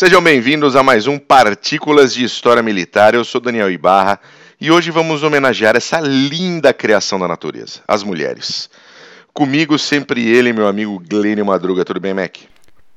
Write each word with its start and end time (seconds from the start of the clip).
Sejam 0.00 0.22
bem-vindos 0.22 0.76
a 0.76 0.82
mais 0.82 1.06
um 1.06 1.18
Partículas 1.18 2.14
de 2.14 2.24
História 2.24 2.62
Militar. 2.62 3.14
Eu 3.14 3.22
sou 3.22 3.38
Daniel 3.38 3.70
Ibarra 3.70 4.18
e 4.58 4.70
hoje 4.70 4.90
vamos 4.90 5.22
homenagear 5.22 5.76
essa 5.76 6.00
linda 6.00 6.72
criação 6.72 7.18
da 7.18 7.28
natureza, 7.28 7.82
as 7.86 8.02
mulheres. 8.02 8.70
Comigo 9.34 9.78
sempre 9.78 10.26
ele, 10.26 10.54
meu 10.54 10.66
amigo 10.66 10.98
Glênio 11.06 11.44
Madruga. 11.44 11.84
Tudo 11.84 12.00
bem, 12.00 12.14
Mac? 12.14 12.38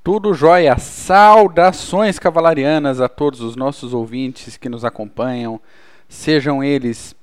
Tudo 0.02 0.34
jóia. 0.34 0.78
Saudações 0.78 2.18
cavalarianas 2.18 3.02
a 3.02 3.10
todos 3.10 3.42
os 3.42 3.58
nossos 3.58 3.94
ouvintes 3.94 4.56
que 4.56 4.70
nos 4.70 4.86
acompanham, 4.86 5.60
sejam 6.08 6.64
eles 6.64 7.14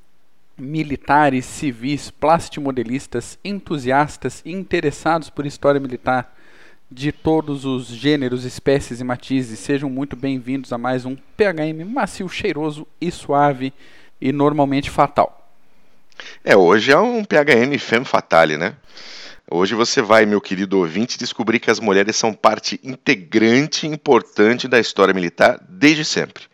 militares, 0.59 1.47
civis, 1.47 2.11
plastimodelistas, 2.11 3.39
entusiastas 3.43 4.43
interessados 4.45 5.31
por 5.31 5.47
história 5.47 5.81
militar 5.81 6.37
de 6.91 7.13
todos 7.13 7.65
os 7.65 7.87
gêneros, 7.87 8.45
espécies 8.45 9.01
e 9.01 9.05
matizes. 9.05 9.61
Sejam 9.61 9.89
muito 9.89 10.17
bem-vindos 10.17 10.73
a 10.73 10.79
mais 10.79 11.07
um 11.07 11.15
PHM 11.15 11.85
macio, 11.87 12.29
cheiroso 12.29 12.87
e 13.01 13.13
suave 13.13 13.73
e 14.21 14.33
normalmente 14.33 14.91
fatal. 14.91 15.55
É, 16.45 16.57
hoje 16.57 16.91
é 16.91 16.99
um 16.99 17.25
PHM 17.25 17.79
femme 17.79 18.05
fatale, 18.05 18.57
né? 18.57 18.75
Hoje 19.49 19.75
você 19.75 20.03
vai, 20.03 20.27
meu 20.27 20.41
querido 20.41 20.79
ouvinte, 20.79 21.19
descobrir 21.19 21.61
que 21.61 21.71
as 21.71 21.81
mulheres 21.81 22.17
são 22.17 22.33
parte 22.33 22.81
integrante 22.83 23.87
e 23.87 23.91
importante 23.91 24.67
da 24.67 24.79
história 24.79 25.15
militar 25.15 25.61
desde 25.69 26.05
sempre. 26.05 26.50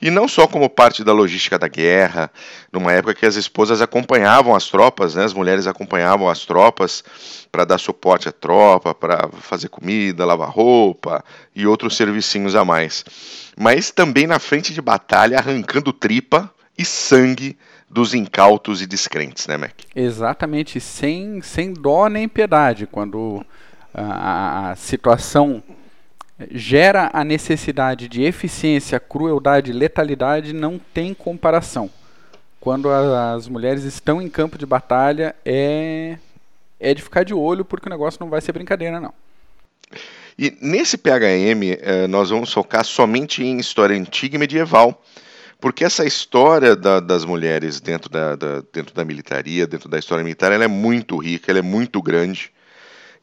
E 0.00 0.10
não 0.10 0.26
só 0.26 0.46
como 0.46 0.68
parte 0.68 1.04
da 1.04 1.12
logística 1.12 1.58
da 1.58 1.68
guerra, 1.68 2.30
numa 2.72 2.92
época 2.92 3.14
que 3.14 3.26
as 3.26 3.36
esposas 3.36 3.82
acompanhavam 3.82 4.54
as 4.54 4.68
tropas, 4.68 5.14
né? 5.14 5.24
as 5.24 5.34
mulheres 5.34 5.66
acompanhavam 5.66 6.28
as 6.28 6.46
tropas 6.46 7.04
para 7.52 7.64
dar 7.64 7.78
suporte 7.78 8.28
à 8.28 8.32
tropa, 8.32 8.94
para 8.94 9.28
fazer 9.40 9.68
comida, 9.68 10.24
lavar 10.24 10.48
roupa 10.48 11.22
e 11.54 11.66
outros 11.66 11.96
servicinhos 11.96 12.54
a 12.54 12.64
mais. 12.64 13.04
Mas 13.58 13.90
também 13.90 14.26
na 14.26 14.38
frente 14.38 14.72
de 14.72 14.80
batalha, 14.80 15.38
arrancando 15.38 15.92
tripa 15.92 16.50
e 16.78 16.84
sangue 16.84 17.58
dos 17.90 18.14
incautos 18.14 18.80
e 18.80 18.86
descrentes, 18.86 19.46
né, 19.46 19.56
Mac? 19.56 19.72
Exatamente, 19.94 20.80
sem, 20.80 21.42
sem 21.42 21.74
dó 21.74 22.08
nem 22.08 22.28
piedade, 22.28 22.86
quando 22.86 23.44
a, 23.92 24.70
a 24.70 24.76
situação 24.76 25.62
gera 26.50 27.10
a 27.12 27.24
necessidade 27.24 28.08
de 28.08 28.22
eficiência, 28.22 29.00
crueldade, 29.00 29.72
letalidade, 29.72 30.52
não 30.52 30.78
tem 30.78 31.12
comparação. 31.12 31.90
Quando 32.60 32.90
a, 32.90 33.32
as 33.34 33.48
mulheres 33.48 33.84
estão 33.84 34.20
em 34.20 34.28
campo 34.28 34.58
de 34.58 34.66
batalha, 34.66 35.34
é, 35.44 36.18
é 36.78 36.94
de 36.94 37.02
ficar 37.02 37.24
de 37.24 37.34
olho, 37.34 37.64
porque 37.64 37.88
o 37.88 37.90
negócio 37.90 38.18
não 38.20 38.28
vai 38.28 38.40
ser 38.40 38.52
brincadeira, 38.52 39.00
não. 39.00 39.12
E 40.38 40.56
nesse 40.60 40.96
PHM, 40.96 41.78
eh, 41.80 42.06
nós 42.06 42.30
vamos 42.30 42.52
focar 42.52 42.84
somente 42.84 43.42
em 43.42 43.58
história 43.58 43.94
antiga 43.96 44.36
e 44.36 44.38
medieval, 44.38 45.02
porque 45.60 45.84
essa 45.84 46.06
história 46.06 46.74
da, 46.74 47.00
das 47.00 47.24
mulheres 47.24 47.80
dentro 47.80 48.08
da, 48.08 48.36
da, 48.36 48.62
dentro 48.72 48.94
da 48.94 49.04
militaria, 49.04 49.66
dentro 49.66 49.88
da 49.88 49.98
história 49.98 50.24
militar, 50.24 50.50
ela 50.50 50.64
é 50.64 50.68
muito 50.68 51.18
rica, 51.18 51.50
ela 51.50 51.58
é 51.58 51.62
muito 51.62 52.00
grande, 52.00 52.50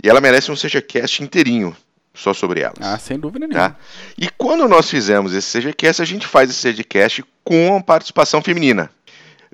e 0.03 0.07
ela 0.07 0.21
merece 0.21 0.51
um 0.51 0.55
SejaCast 0.55 1.23
inteirinho 1.23 1.75
só 2.17 2.33
sobre 2.33 2.61
elas. 2.61 2.79
Ah, 2.81 2.97
sem 2.97 3.19
dúvida 3.19 3.47
nenhuma. 3.47 3.69
Tá? 3.69 3.75
E 4.17 4.27
quando 4.29 4.67
nós 4.67 4.89
fizemos 4.89 5.33
esse 5.33 5.61
CGCast, 5.61 6.01
a 6.01 6.05
gente 6.05 6.25
faz 6.25 6.49
esse 6.49 6.73
CGCast 6.73 7.23
com 7.43 7.81
participação 7.81 8.41
feminina. 8.41 8.89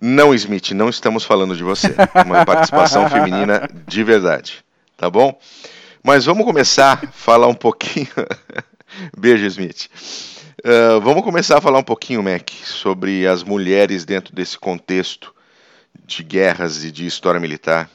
Não, 0.02 0.34
Smith, 0.34 0.72
não 0.72 0.90
estamos 0.90 1.26
falando 1.26 1.56
de 1.56 1.64
você. 1.64 1.94
Uma 2.26 2.44
participação 2.48 3.10
feminina 3.10 3.70
de 3.86 4.04
verdade. 4.04 4.64
Tá 4.98 5.10
bom? 5.10 5.38
Mas 6.02 6.26
vamos 6.26 6.46
começar 6.46 7.04
a 7.04 7.08
falar 7.12 7.48
um 7.48 7.54
pouquinho. 7.54 8.08
Beijo, 9.18 9.46
Smith. 9.46 9.90
Uh, 10.66 11.02
vamos 11.02 11.24
começar 11.24 11.58
a 11.58 11.62
falar 11.62 11.80
um 11.80 11.84
pouquinho, 11.84 12.24
Mac, 12.24 12.50
sobre 12.64 13.28
as 13.28 13.44
mulheres 13.44 14.06
dentro 14.06 14.34
desse 14.34 14.58
contexto 14.58 15.34
de 16.06 16.24
guerras 16.24 16.86
e 16.86 16.92
de 16.92 17.06
história 17.06 17.40
militar. 17.40 17.90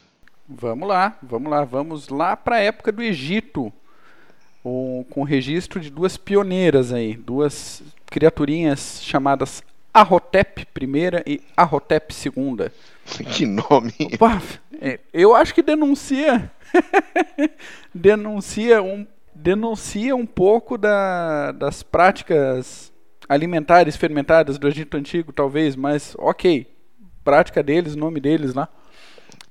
Vamos 0.47 0.89
lá, 0.89 1.17
vamos 1.23 1.51
lá, 1.51 1.65
vamos 1.65 2.09
lá 2.09 2.37
para 2.37 2.57
a 2.57 2.61
época 2.61 2.93
do 2.93 3.03
Egito 3.03 3.73
com, 4.69 5.07
com 5.09 5.23
registro 5.23 5.81
de 5.81 5.89
duas 5.89 6.19
pioneiras 6.19 6.93
aí, 6.93 7.17
duas 7.17 7.83
criaturinhas 8.05 9.01
chamadas 9.03 9.63
Arrotep 9.95 10.67
I 10.79 11.23
e 11.27 11.41
Arrotep 11.57 12.15
II. 12.15 12.71
Que 13.33 13.47
nome! 13.47 13.95
Opa, 14.13 14.43
é, 14.79 15.01
eu 15.15 15.35
acho 15.35 15.55
que 15.55 15.63
denuncia 15.63 16.53
denuncia 17.95 18.83
um 18.83 19.07
denuncia 19.35 20.15
um 20.15 20.27
pouco 20.27 20.77
da, 20.77 21.53
das 21.53 21.83
práticas 21.83 22.93
alimentares 23.27 23.97
fermentadas 23.97 24.59
do 24.59 24.69
Egito 24.69 24.99
Antigo, 24.99 25.33
talvez, 25.33 25.75
mas 25.75 26.15
ok. 26.19 26.67
Prática 27.25 27.63
deles, 27.63 27.97
nome 27.97 28.21
deles 28.21 28.53
lá. 28.53 28.69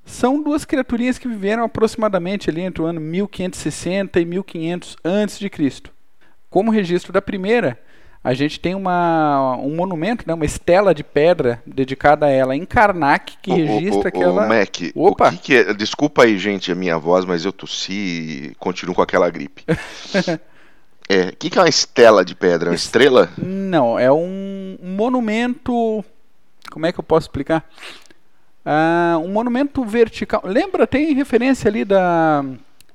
São 0.07 0.41
duas 0.41 0.63
criaturinhas 0.63 1.19
que 1.19 1.27
viveram 1.27 1.63
aproximadamente 1.63 2.49
ali 2.49 2.61
entre 2.61 2.81
o 2.81 2.85
ano 2.85 2.99
1560 3.01 4.19
e 4.21 4.25
1500 4.25 4.95
a.C. 5.03 5.83
Como 6.49 6.71
registro 6.71 7.11
da 7.11 7.21
primeira, 7.21 7.77
a 8.23 8.33
gente 8.33 8.57
tem 8.57 8.73
uma, 8.73 9.57
um 9.57 9.75
monumento, 9.75 10.23
né, 10.25 10.33
uma 10.33 10.45
estela 10.45 10.95
de 10.95 11.03
pedra 11.03 11.61
dedicada 11.65 12.25
a 12.25 12.29
ela 12.29 12.55
em 12.55 12.65
Karnak, 12.65 13.37
que 13.41 13.51
registra 13.51 14.09
que 14.09 14.23
ela. 14.23 14.47
Mac, 14.47 14.77
Opa. 14.95 15.31
Que 15.31 15.37
que 15.37 15.55
é? 15.55 15.73
Desculpa 15.73 16.23
aí, 16.23 16.37
gente, 16.37 16.71
a 16.71 16.75
minha 16.75 16.97
voz, 16.97 17.25
mas 17.25 17.43
eu 17.43 17.51
tossi 17.51 17.93
e 17.93 18.55
continuo 18.57 18.95
com 18.95 19.01
aquela 19.01 19.29
gripe. 19.29 19.65
é, 21.09 21.27
o 21.27 21.35
que, 21.35 21.49
que 21.49 21.59
é 21.59 21.61
uma 21.61 21.69
estela 21.69 22.23
de 22.23 22.33
pedra? 22.33 22.69
Uma 22.69 22.75
estrela? 22.75 23.29
Não, 23.37 23.99
é 23.99 24.11
um 24.11 24.77
monumento. 24.81 26.03
Como 26.71 26.85
é 26.85 26.93
que 26.93 26.99
eu 26.99 27.03
posso 27.03 27.25
explicar? 27.25 27.65
Uh, 28.67 29.19
um 29.19 29.29
monumento 29.29 29.81
vertical. 29.85 30.41
Lembra, 30.43 30.85
tem 30.85 31.13
referência 31.13 31.69
ali 31.69 31.85
da, 31.85 32.43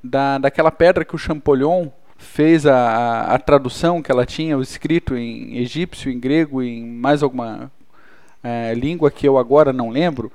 da, 0.04 0.36
daquela 0.36 0.70
pedra 0.70 1.02
que 1.02 1.14
o 1.14 1.18
Champollion 1.18 1.88
fez 2.18 2.66
a, 2.66 2.76
a, 2.76 3.34
a, 3.34 3.38
tradução 3.38 4.02
que 4.02 4.12
ela 4.12 4.26
tinha, 4.26 4.58
o 4.58 4.60
escrito 4.60 5.16
em 5.16 5.56
egípcio, 5.56 6.12
em 6.12 6.20
grego, 6.20 6.62
em 6.62 6.84
mais 6.84 7.22
alguma 7.22 7.72
uh, 8.44 8.74
língua 8.78 9.10
que 9.10 9.26
eu 9.26 9.38
agora 9.38 9.72
não 9.72 9.88
lembro. 9.88 10.30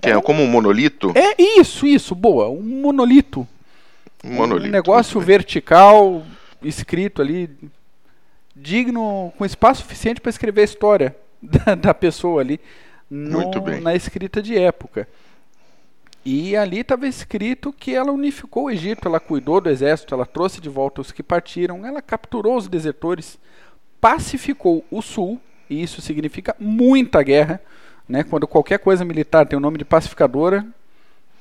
Que 0.00 0.08
é, 0.08 0.12
é 0.12 0.22
como 0.22 0.40
um 0.40 0.46
monolito? 0.46 1.12
É 1.16 1.34
isso, 1.58 1.84
isso, 1.84 2.14
boa. 2.14 2.48
Um 2.48 2.62
monolito. 2.62 3.46
Um 4.22 4.34
monolito. 4.34 4.68
Um 4.68 4.72
negócio 4.72 5.20
vertical, 5.20 6.22
escrito 6.62 7.20
ali, 7.20 7.50
digno, 8.54 9.32
com 9.36 9.44
espaço 9.44 9.82
suficiente 9.82 10.20
para 10.20 10.30
escrever 10.30 10.60
a 10.60 10.64
história 10.64 11.16
da, 11.42 11.74
da 11.74 11.92
pessoa 11.92 12.40
ali 12.40 12.60
no, 13.10 13.50
na 13.80 13.94
escrita 13.94 14.42
de 14.42 14.56
época. 14.56 15.08
E 16.24 16.56
ali 16.56 16.80
estava 16.80 17.06
escrito 17.06 17.72
que 17.72 17.94
ela 17.94 18.10
unificou 18.10 18.64
o 18.64 18.70
Egito, 18.70 19.06
ela 19.06 19.20
cuidou 19.20 19.60
do 19.60 19.70
exército, 19.70 20.12
ela 20.12 20.26
trouxe 20.26 20.60
de 20.60 20.68
volta 20.68 21.00
os 21.00 21.12
que 21.12 21.22
partiram, 21.22 21.86
ela 21.86 22.02
capturou 22.02 22.56
os 22.56 22.66
desertores, 22.66 23.38
pacificou 24.00 24.84
o 24.90 25.00
sul, 25.00 25.40
e 25.70 25.80
isso 25.80 26.00
significa 26.00 26.56
muita 26.58 27.22
guerra. 27.22 27.60
Né? 28.08 28.24
Quando 28.24 28.46
qualquer 28.48 28.80
coisa 28.80 29.04
militar 29.04 29.46
tem 29.46 29.56
o 29.56 29.60
nome 29.60 29.78
de 29.78 29.84
pacificadora, 29.84 30.66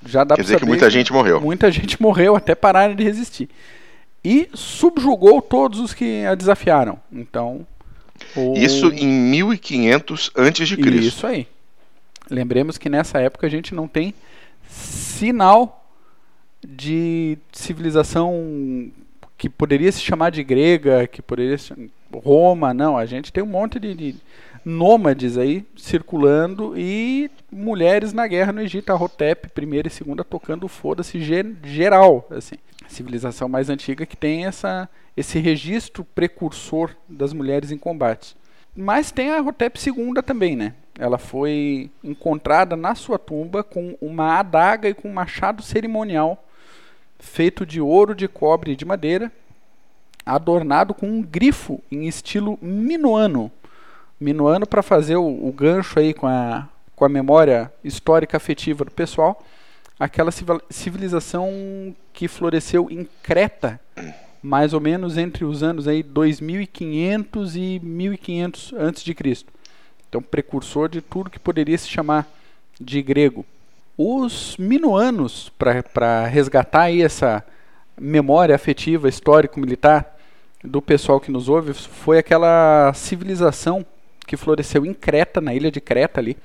já 0.06 0.24
dá 0.24 0.36
para 0.36 0.44
saber. 0.44 0.60
que 0.60 0.66
muita 0.66 0.88
gente 0.88 1.12
morreu. 1.12 1.42
Muita 1.42 1.72
gente 1.72 2.00
morreu 2.00 2.36
até 2.36 2.54
pararem 2.54 2.96
de 2.96 3.04
resistir. 3.04 3.50
E 4.24 4.50
subjugou 4.54 5.42
todos 5.42 5.80
os 5.80 5.96
que 5.96 6.24
a 6.26 6.36
desafiaram. 6.36 7.00
Então. 7.12 7.66
O... 8.36 8.54
Isso 8.56 8.88
em 8.90 9.08
1500 9.08 10.32
antes 10.36 10.68
de 10.68 10.78
Cristo. 10.78 11.08
Isso 11.08 11.28
aí. 11.28 11.48
Lembremos 12.30 12.78
que 12.78 12.90
nessa 12.90 13.20
época 13.20 13.48
a 13.48 13.50
gente 13.50 13.74
não 13.74 13.88
tem 13.88 14.14
sinal 14.68 15.86
de 16.68 17.38
civilização 17.52 18.92
que 19.38 19.50
poderia 19.50 19.92
se 19.92 20.02
chamar 20.02 20.32
de 20.32 20.44
grega, 20.44 21.08
que 21.08 21.22
poderia 21.22 21.58
ser 21.58 21.76
Roma, 22.14 22.74
não. 22.74 22.98
A 22.98 23.06
gente 23.06 23.32
tem 23.32 23.44
um 23.44 23.48
monte 23.48 23.80
de, 23.80 23.94
de 23.94 24.16
nômades 24.64 25.38
aí 25.38 25.66
circulando 25.76 26.74
e 26.78 27.30
mulheres 27.52 28.14
na 28.14 28.26
guerra 28.26 28.52
no 28.52 28.62
Egito, 28.62 28.90
a 28.92 28.96
Hotep, 28.96 29.50
primeira 29.50 29.88
e 29.88 29.92
segunda, 29.92 30.24
tocando 30.24 30.68
foda-se 30.68 31.20
geral, 31.64 32.28
assim. 32.32 32.56
civilização 32.88 33.48
mais 33.48 33.70
antiga 33.70 34.06
que 34.06 34.18
tem 34.18 34.46
essa, 34.46 34.90
esse 35.16 35.40
registro 35.40 36.04
precursor 36.04 36.92
das 37.08 37.34
mulheres 37.34 37.72
em 37.72 37.78
combate. 37.78 38.36
Mas 38.76 39.12
tem 39.12 39.32
a 39.32 39.42
Hotep 39.42 39.80
II 39.86 40.22
também, 40.26 40.56
né? 40.56 40.74
Ela 40.98 41.18
foi 41.18 41.90
encontrada 42.04 42.76
na 42.76 42.96
sua 42.96 43.20
tumba 43.20 43.64
com 43.64 43.98
uma 44.02 44.40
adaga 44.40 44.88
e 44.88 44.94
com 44.94 45.10
um 45.10 45.14
machado 45.14 45.62
cerimonial 45.62 46.42
feito 47.20 47.66
de 47.66 47.82
ouro, 47.82 48.14
de 48.14 48.28
cobre 48.28 48.72
e 48.72 48.76
de 48.76 48.86
madeira, 48.86 49.32
adornado 50.26 50.94
com 50.94 51.08
um 51.08 51.22
grifo 51.22 51.82
em 51.92 52.08
estilo 52.08 52.58
minuano. 52.62 53.52
Minuano 54.20 54.66
para 54.66 54.82
fazer 54.82 55.18
o, 55.18 55.48
o, 55.48 55.52
gancho 55.52 56.00
aí 56.00 56.14
com 56.14 56.28
a, 56.28 56.68
com 56.96 57.04
a 57.04 57.10
memória 57.10 57.72
histórica 57.84 58.38
afetiva 58.38 58.86
do 58.86 58.92
pessoal. 58.92 59.44
Aquela 60.00 60.32
civilização 60.70 61.96
que 62.14 62.28
floresceu 62.28 62.88
em 62.90 63.08
Creta 63.24 63.80
mais 64.46 64.74
ou 64.74 64.80
menos 64.80 65.18
entre 65.18 65.44
os 65.44 65.64
anos 65.64 65.88
aí 65.88 66.04
2500 66.04 67.56
e 67.56 67.80
1500 67.84 68.74
antes 68.78 69.04
de 69.04 69.16
Cristo. 69.16 69.52
Então, 70.16 70.24
precursor 70.24 70.88
de 70.88 71.02
tudo 71.02 71.30
que 71.30 71.38
poderia 71.38 71.78
se 71.78 71.90
chamar 71.90 72.26
de 72.80 73.02
grego. 73.02 73.46
Os 73.98 74.56
minuanos, 74.56 75.52
para 75.60 76.26
resgatar 76.26 76.84
aí 76.84 77.02
essa 77.02 77.44
memória 78.00 78.56
afetiva, 78.56 79.10
histórico-militar 79.10 80.18
do 80.64 80.82
pessoal 80.82 81.20
que 81.20 81.30
nos 81.30 81.50
ouve, 81.50 81.74
foi 81.74 82.18
aquela 82.18 82.94
civilização 82.94 83.86
que 84.26 84.38
floresceu 84.38 84.86
em 84.86 84.94
Creta, 84.94 85.42
na 85.42 85.54
ilha 85.54 85.70
de 85.70 85.82
Creta 85.82 86.22
ali, 86.22 86.38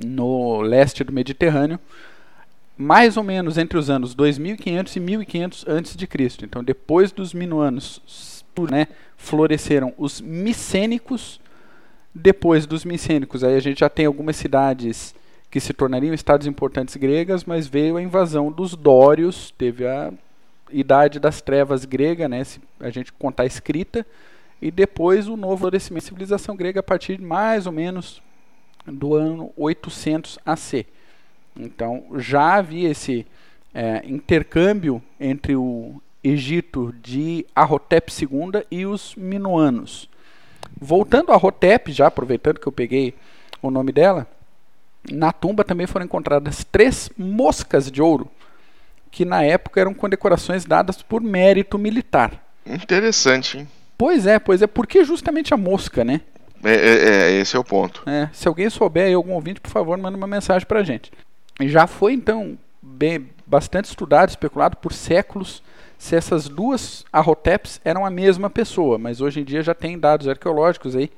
no 0.00 0.60
leste 0.60 1.02
do 1.02 1.12
Mediterrâneo, 1.12 1.80
mais 2.76 3.16
ou 3.16 3.24
menos 3.24 3.58
entre 3.58 3.76
os 3.76 3.90
anos 3.90 4.14
2500 4.14 4.94
e 4.94 5.00
1500 5.00 5.64
antes 5.66 5.96
de 5.96 6.06
Cristo. 6.06 6.44
Então, 6.44 6.62
depois 6.62 7.10
dos 7.10 7.34
minuanos, 7.34 8.44
né, 8.70 8.86
floresceram 9.16 9.92
os 9.98 10.20
micênicos. 10.20 11.40
Depois 12.14 12.66
dos 12.66 12.84
micênicos, 12.84 13.44
aí 13.44 13.56
a 13.56 13.60
gente 13.60 13.80
já 13.80 13.88
tem 13.88 14.06
algumas 14.06 14.36
cidades 14.36 15.14
que 15.50 15.60
se 15.60 15.72
tornariam 15.72 16.14
estados 16.14 16.46
importantes 16.46 16.96
gregas, 16.96 17.44
mas 17.44 17.66
veio 17.66 17.96
a 17.96 18.02
invasão 18.02 18.50
dos 18.52 18.74
dórios, 18.74 19.52
teve 19.56 19.86
a 19.86 20.12
idade 20.70 21.18
das 21.18 21.40
trevas 21.40 21.84
grega, 21.84 22.28
né, 22.28 22.44
se 22.44 22.60
a 22.80 22.90
gente 22.90 23.12
contar 23.12 23.44
a 23.44 23.46
escrita, 23.46 24.06
e 24.60 24.70
depois 24.70 25.28
o 25.28 25.36
novo 25.36 25.58
florescimento 25.58 26.04
da 26.04 26.08
civilização 26.08 26.56
grega 26.56 26.80
a 26.80 26.82
partir 26.82 27.16
de 27.16 27.24
mais 27.24 27.66
ou 27.66 27.72
menos 27.72 28.20
do 28.86 29.14
ano 29.14 29.52
800 29.56 30.38
AC. 30.44 30.86
Então 31.56 32.04
já 32.16 32.56
havia 32.56 32.90
esse 32.90 33.26
é, 33.72 34.02
intercâmbio 34.04 35.02
entre 35.20 35.54
o 35.54 36.00
Egito 36.22 36.92
de 37.00 37.46
Arrotep 37.54 38.10
II 38.12 38.64
e 38.70 38.84
os 38.84 39.14
Minoanos. 39.14 40.08
Voltando 40.80 41.32
a 41.32 41.34
Arrotep, 41.34 41.92
já 41.92 42.06
aproveitando 42.06 42.58
que 42.58 42.66
eu 42.66 42.72
peguei 42.72 43.14
o 43.60 43.70
nome 43.70 43.92
dela, 43.92 44.26
na 45.10 45.32
tumba 45.32 45.64
também 45.64 45.86
foram 45.86 46.06
encontradas 46.06 46.64
três 46.64 47.10
moscas 47.16 47.90
de 47.90 48.02
ouro, 48.02 48.28
que 49.10 49.24
na 49.24 49.42
época 49.42 49.80
eram 49.80 49.94
condecorações 49.94 50.64
dadas 50.64 51.02
por 51.02 51.20
mérito 51.20 51.78
militar. 51.78 52.44
Interessante, 52.66 53.58
hein? 53.58 53.68
Pois 53.96 54.26
é, 54.26 54.38
pois 54.38 54.62
é, 54.62 54.66
porque 54.66 55.04
justamente 55.04 55.52
a 55.52 55.56
mosca, 55.56 56.04
né? 56.04 56.20
É, 56.62 56.72
é, 56.72 57.08
é 57.08 57.32
esse 57.32 57.56
é 57.56 57.58
o 57.58 57.64
ponto. 57.64 58.02
É, 58.06 58.28
se 58.32 58.46
alguém 58.46 58.68
souber 58.70 59.06
aí, 59.06 59.14
algum 59.14 59.32
ouvinte, 59.32 59.60
por 59.60 59.70
favor, 59.70 59.96
manda 59.98 60.16
uma 60.16 60.26
mensagem 60.26 60.66
pra 60.66 60.82
gente. 60.82 61.10
Já 61.62 61.86
foi, 61.86 62.12
então, 62.12 62.56
bem, 62.80 63.28
bastante 63.48 63.86
estudado, 63.86 64.28
especulado 64.28 64.76
por 64.76 64.92
séculos 64.92 65.62
se 65.98 66.14
essas 66.14 66.48
duas 66.48 67.04
arroteps 67.12 67.80
eram 67.84 68.06
a 68.06 68.10
mesma 68.10 68.48
pessoa, 68.48 68.98
mas 68.98 69.20
hoje 69.20 69.40
em 69.40 69.44
dia 69.44 69.62
já 69.62 69.74
tem 69.74 69.98
dados 69.98 70.28
arqueológicos 70.28 70.94
aí 70.94 71.10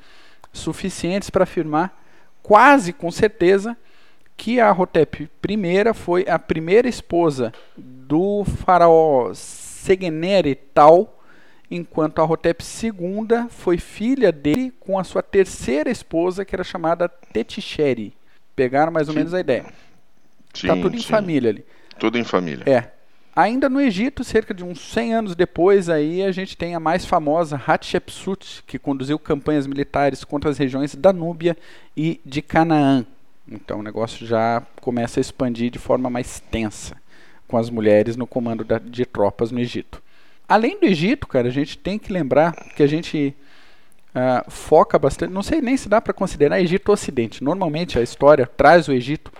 suficientes 0.52 1.28
para 1.28 1.44
afirmar 1.44 1.94
quase 2.42 2.92
com 2.92 3.10
certeza 3.10 3.76
que 4.36 4.58
a 4.58 4.70
Arhotep 4.70 5.28
I 5.48 5.94
foi 5.94 6.24
a 6.26 6.38
primeira 6.38 6.88
esposa 6.88 7.52
do 7.76 8.42
faraó 8.64 9.34
Segenere 9.34 10.54
Tal, 10.54 11.20
enquanto 11.70 12.20
a 12.20 12.22
Arhotep 12.22 12.64
II 12.64 13.48
foi 13.50 13.76
filha 13.76 14.32
dele 14.32 14.72
com 14.80 14.98
a 14.98 15.04
sua 15.04 15.22
terceira 15.22 15.90
esposa, 15.90 16.42
que 16.42 16.56
era 16.56 16.64
chamada 16.64 17.06
Tetixeri. 17.06 18.14
Pegaram 18.56 18.90
mais 18.90 19.08
ou 19.08 19.12
sim. 19.12 19.18
menos 19.18 19.34
a 19.34 19.40
ideia. 19.40 19.66
Está 20.54 20.74
tudo 20.74 20.96
em 20.96 21.00
sim. 21.00 21.06
família 21.06 21.50
ali. 21.50 21.64
Tudo 22.00 22.18
em 22.18 22.24
família. 22.24 22.64
É. 22.66 22.90
Ainda 23.36 23.68
no 23.68 23.80
Egito, 23.80 24.24
cerca 24.24 24.52
de 24.52 24.64
uns 24.64 24.80
100 24.92 25.14
anos 25.14 25.36
depois, 25.36 25.88
aí 25.88 26.22
a 26.22 26.32
gente 26.32 26.56
tem 26.56 26.74
a 26.74 26.80
mais 26.80 27.04
famosa 27.04 27.62
Hatshepsut, 27.64 28.64
que 28.66 28.78
conduziu 28.78 29.18
campanhas 29.18 29.66
militares 29.66 30.24
contra 30.24 30.50
as 30.50 30.58
regiões 30.58 30.96
da 30.96 31.12
Núbia 31.12 31.56
e 31.96 32.20
de 32.26 32.42
Canaã. 32.42 33.06
Então 33.48 33.78
o 33.78 33.82
negócio 33.82 34.26
já 34.26 34.62
começa 34.80 35.20
a 35.20 35.22
expandir 35.22 35.70
de 35.70 35.78
forma 35.78 36.10
mais 36.10 36.40
tensa, 36.40 36.96
com 37.46 37.56
as 37.56 37.70
mulheres 37.70 38.16
no 38.16 38.26
comando 38.26 38.64
da, 38.64 38.78
de 38.78 39.04
tropas 39.04 39.52
no 39.52 39.60
Egito. 39.60 40.02
Além 40.48 40.80
do 40.80 40.86
Egito, 40.86 41.28
cara, 41.28 41.46
a 41.46 41.52
gente 41.52 41.78
tem 41.78 41.98
que 41.98 42.12
lembrar 42.12 42.52
que 42.74 42.82
a 42.82 42.86
gente 42.86 43.34
uh, 44.10 44.50
foca 44.50 44.98
bastante. 44.98 45.32
Não 45.32 45.42
sei 45.42 45.60
nem 45.60 45.76
se 45.76 45.88
dá 45.88 46.00
para 46.00 46.12
considerar 46.12 46.60
Egito 46.60 46.90
Ocidente. 46.90 47.44
Normalmente 47.44 47.98
a 47.98 48.02
história 48.02 48.44
traz 48.44 48.88
o 48.88 48.92
Egito 48.92 49.32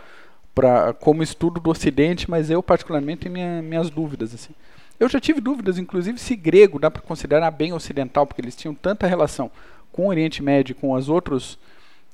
pra, 0.55 0.93
como 0.93 1.23
estudo 1.23 1.61
do 1.61 1.71
Ocidente, 1.71 2.31
mas 2.31 2.51
eu 2.51 2.63
particularmente 2.63 3.23
tenho 3.23 3.33
minha, 3.33 3.63
minhas 3.63 3.91
dúvidas. 3.91 4.35
Assim. 4.35 4.55
Eu 4.99 5.09
já 5.09 5.21
tive 5.21 5.41
dúvidas, 5.41 5.79
inclusive, 5.79 6.19
se 6.19 6.37
grego 6.37 6.79
dá 6.79 6.91
para 6.91 7.03
considerar 7.03 7.51
bem 7.51 7.73
ocidental, 7.73 8.27
porque 8.27 8.41
eles 8.41 8.57
tinham 8.57 8.75
tanta 8.75 9.07
relação 9.07 9.51
com 9.93 10.07
o 10.07 10.09
Oriente 10.09 10.43
Médio, 10.43 10.75
com 10.75 10.95
as, 10.95 11.09
outros, 11.09 11.59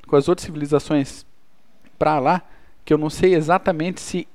com 0.06 0.16
as 0.16 0.28
outras 0.28 0.44
civilizações 0.46 1.26
para 1.98 2.18
lá, 2.18 2.42
que 2.84 2.92
eu 2.92 2.98
não 2.98 3.10
sei 3.10 3.34
exatamente 3.34 4.00
se 4.00 4.28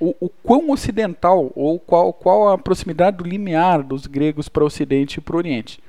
o, 0.00 0.14
o 0.20 0.28
quão 0.28 0.70
ocidental 0.70 1.52
ou 1.54 1.78
qual, 1.78 2.12
qual 2.12 2.48
a 2.48 2.58
proximidade 2.58 3.18
do 3.18 3.24
limiar 3.24 3.82
dos 3.82 4.06
gregos 4.06 4.48
para 4.48 4.62
o 4.62 4.66
Ocidente 4.66 5.18
e 5.18 5.20
para 5.20 5.34
o 5.34 5.38
Oriente. 5.38 5.80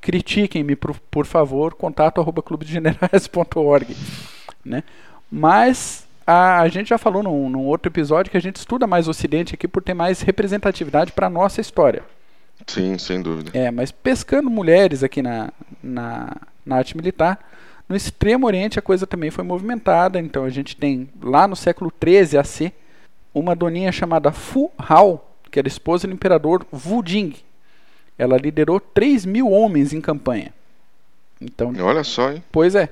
Critiquem-me, 0.00 0.74
por, 0.74 0.98
por 1.10 1.26
favor, 1.26 1.74
contato. 1.74 2.20
Né? 4.64 4.84
Mas 5.30 6.06
a, 6.26 6.60
a 6.60 6.68
gente 6.68 6.88
já 6.88 6.98
falou 6.98 7.22
num, 7.22 7.48
num, 7.48 7.66
outro 7.66 7.90
episódio 7.90 8.30
que 8.30 8.36
a 8.36 8.40
gente 8.40 8.56
estuda 8.56 8.86
mais 8.86 9.06
o 9.06 9.10
Ocidente 9.10 9.54
aqui 9.54 9.66
por 9.66 9.82
ter 9.82 9.94
mais 9.94 10.20
representatividade 10.20 11.12
para 11.12 11.26
a 11.26 11.30
nossa 11.30 11.60
história. 11.60 12.02
Sim, 12.66 12.96
sem 12.98 13.20
dúvida. 13.20 13.50
É, 13.54 13.70
mas 13.70 13.90
pescando 13.90 14.48
mulheres 14.48 15.02
aqui 15.02 15.22
na, 15.22 15.52
na, 15.82 16.36
na 16.64 16.76
arte 16.76 16.96
militar, 16.96 17.38
no 17.88 17.96
Extremo 17.96 18.46
Oriente 18.46 18.78
a 18.78 18.82
coisa 18.82 19.06
também 19.06 19.30
foi 19.30 19.44
movimentada, 19.44 20.18
então 20.18 20.44
a 20.44 20.50
gente 20.50 20.76
tem 20.76 21.08
lá 21.20 21.48
no 21.48 21.56
século 21.56 21.92
XIII 22.02 22.38
AC 22.38 22.72
uma 23.34 23.56
doninha 23.56 23.90
chamada 23.90 24.30
Fu 24.30 24.70
Hao, 24.78 25.36
que 25.50 25.58
era 25.58 25.68
esposa 25.68 26.06
do 26.06 26.14
imperador 26.14 26.64
Wu 26.72 27.02
Jing. 27.04 27.34
Ela 28.16 28.36
liderou 28.36 28.78
3 28.78 29.24
mil 29.24 29.50
homens 29.50 29.92
em 29.92 30.00
campanha. 30.00 30.52
Então, 31.40 31.72
Olha 31.80 32.04
só, 32.04 32.30
hein? 32.30 32.42
Pois 32.52 32.74
é. 32.74 32.88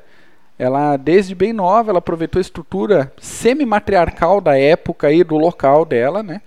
Ela, 0.60 0.98
desde 0.98 1.34
bem 1.34 1.54
nova, 1.54 1.90
ela 1.90 2.00
aproveitou 2.00 2.38
a 2.38 2.42
estrutura 2.42 3.10
semi-matriarcal 3.18 4.42
da 4.42 4.58
época 4.58 5.10
e 5.10 5.24
do 5.24 5.38
local 5.38 5.86
dela, 5.86 6.22
né? 6.22 6.42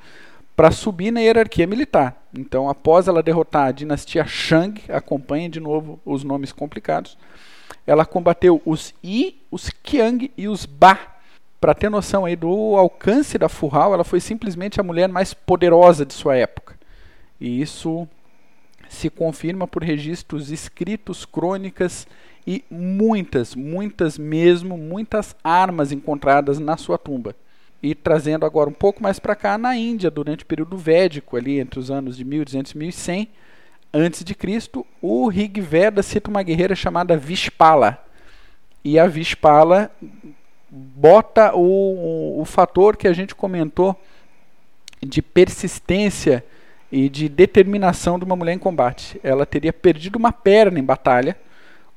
Para 0.56 0.70
subir 0.70 1.10
na 1.10 1.20
hierarquia 1.20 1.66
militar. 1.66 2.16
Então, 2.32 2.70
após 2.70 3.08
ela 3.08 3.24
derrotar 3.24 3.70
a 3.70 3.72
dinastia 3.72 4.24
Shang, 4.24 4.80
acompanha 4.88 5.50
de 5.50 5.60
novo 5.60 6.00
os 6.06 6.24
nomes 6.24 6.52
complicados, 6.52 7.18
ela 7.88 8.06
combateu 8.06 8.62
os 8.68 8.94
Yi, 9.04 9.42
os 9.50 9.72
Qiang 9.82 10.30
e 10.38 10.48
os 10.48 10.68
Ba. 10.68 10.96
Para 11.60 11.74
ter 11.74 11.90
noção 11.90 12.24
aí 12.24 12.36
do 12.36 12.78
alcance 12.78 13.36
da 13.40 13.50
Fu 13.50 13.68
Hao, 13.76 13.96
ela 13.96 14.04
foi 14.04 14.20
simplesmente 14.20 14.80
a 14.80 14.84
mulher 14.84 15.10
mais 15.10 15.34
poderosa 15.34 16.06
de 16.06 16.14
sua 16.14 16.36
época. 16.36 16.76
E 17.42 17.60
isso 17.60 18.08
se 18.88 19.10
confirma 19.10 19.68
por 19.68 19.84
registros 19.84 20.52
escritos, 20.52 21.26
crônicas 21.26 22.06
e 22.46 22.64
muitas, 22.70 23.56
muitas 23.56 24.18
mesmo, 24.18 24.78
muitas 24.78 25.36
armas 25.44 25.92
encontradas 25.92 26.60
na 26.60 26.78
sua 26.78 26.98
tumba. 26.98 27.36
E 27.82 27.94
trazendo 27.94 28.46
agora 28.46 28.70
um 28.70 28.74
pouco 28.74 29.04
mais 29.04 29.20
para 29.20 29.36
cá, 29.36 29.58
na 29.58 29.76
Índia, 29.76 30.10
durante 30.10 30.44
o 30.44 30.48
período 30.48 30.78
védico, 30.78 31.36
ali 31.36 31.60
entre 31.60 31.80
os 31.80 31.92
anos 31.92 32.18
de 32.18 32.24
1200 32.24 32.72
e 32.72 32.78
1100 32.78 33.30
antes 33.94 34.24
de 34.24 34.34
Cristo, 34.34 34.86
o 35.02 35.28
Rig 35.28 35.60
Veda 35.62 36.02
cita 36.02 36.30
uma 36.30 36.42
guerreira 36.42 36.76
chamada 36.76 37.18
Vispala. 37.18 38.04
E 38.84 38.98
a 38.98 39.06
Vispala 39.06 39.92
bota 40.70 41.54
o, 41.54 41.60
o, 41.60 42.42
o 42.42 42.46
fator 42.46 42.98
que 42.98 43.08
a 43.08 43.14
gente 43.14 43.36
comentou 43.36 44.00
de 45.02 45.22
persistência 45.22 46.44
e 46.92 47.10
de 47.10 47.28
determinação 47.28 48.18
de 48.18 48.26
uma 48.26 48.36
mulher 48.36 48.54
em 48.54 48.60
combate. 48.60 49.20
Ela 49.24 49.46
teria 49.46 49.74
perdido 49.74 50.16
uma 50.16 50.32
perna 50.32 50.80
em 50.80 50.84
batalha, 50.84 51.38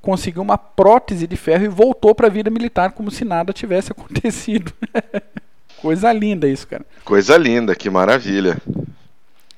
conseguiu 0.07 0.41
uma 0.41 0.57
prótese 0.57 1.27
de 1.27 1.37
ferro 1.37 1.65
e 1.65 1.69
voltou 1.69 2.15
para 2.15 2.29
a 2.29 2.31
vida 2.31 2.49
militar 2.49 2.93
como 2.93 3.11
se 3.11 3.25
nada 3.25 3.53
tivesse 3.53 3.91
acontecido. 3.91 4.73
Coisa 5.83 6.13
linda 6.13 6.47
isso, 6.47 6.69
cara. 6.69 6.87
Coisa 7.05 7.37
linda, 7.37 7.75
que 7.75 7.91
maravilha. 7.91 8.57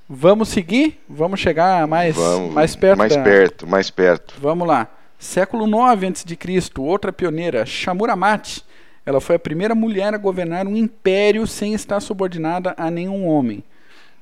Vamos 0.09 0.49
seguir? 0.49 0.99
Vamos 1.07 1.39
chegar 1.39 1.87
mais, 1.87 2.17
Vamos, 2.17 2.55
mais 2.55 2.75
perto. 2.75 2.97
Mais 2.97 3.15
da... 3.15 3.23
perto, 3.23 3.67
mais 3.67 3.91
perto. 3.91 4.35
Vamos 4.41 4.67
lá. 4.67 4.89
Século 5.19 5.67
9 5.67 6.07
a.C., 6.07 6.71
outra 6.79 7.13
pioneira, 7.13 7.67
Shamuramati. 7.67 8.65
Ela 9.05 9.21
foi 9.21 9.37
a 9.37 9.39
primeira 9.39 9.75
mulher 9.75 10.15
a 10.15 10.19
governar 10.19 10.67
um 10.67 10.75
império 10.75 11.47
sem 11.47 11.75
estar 11.75 12.01
subordinada 12.01 12.75
a 12.79 12.91
nenhum 12.91 13.27
homem. 13.27 13.63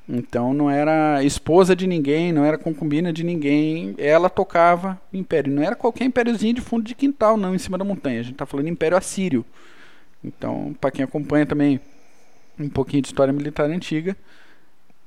Então 0.08 0.54
não 0.54 0.70
era 0.70 1.22
esposa 1.24 1.74
de 1.74 1.86
ninguém, 1.86 2.32
não 2.32 2.44
era 2.44 2.56
concubina 2.56 3.12
de 3.12 3.24
ninguém. 3.24 3.94
Ela 3.98 4.30
tocava 4.30 5.00
o 5.12 5.16
império. 5.16 5.52
Não 5.52 5.62
era 5.62 5.74
qualquer 5.74 6.04
impériozinho 6.04 6.54
de 6.54 6.60
fundo 6.60 6.84
de 6.84 6.94
quintal, 6.94 7.36
não, 7.36 7.54
em 7.54 7.58
cima 7.58 7.76
da 7.76 7.84
montanha. 7.84 8.20
A 8.20 8.22
gente 8.22 8.34
está 8.34 8.46
falando 8.46 8.68
império 8.68 8.96
assírio. 8.96 9.44
Então, 10.22 10.74
para 10.80 10.90
quem 10.90 11.04
acompanha 11.04 11.44
também 11.44 11.80
um 12.58 12.68
pouquinho 12.68 13.02
de 13.02 13.08
história 13.08 13.32
militar 13.32 13.68
antiga, 13.68 14.16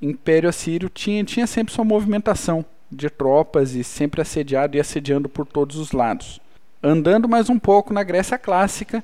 Império 0.01 0.47
Assírio 0.47 0.89
tinha, 0.89 1.23
tinha 1.23 1.45
sempre 1.45 1.73
sua 1.73 1.83
movimentação 1.83 2.65
de 2.91 3.09
tropas 3.09 3.75
e 3.75 3.83
sempre 3.83 4.21
assediado 4.21 4.75
e 4.75 4.79
assediando 4.79 5.29
por 5.29 5.45
todos 5.45 5.75
os 5.75 5.91
lados. 5.91 6.39
Andando 6.81 7.27
mais 7.27 7.49
um 7.49 7.59
pouco 7.59 7.93
na 7.93 8.03
Grécia 8.03 8.37
Clássica, 8.37 9.03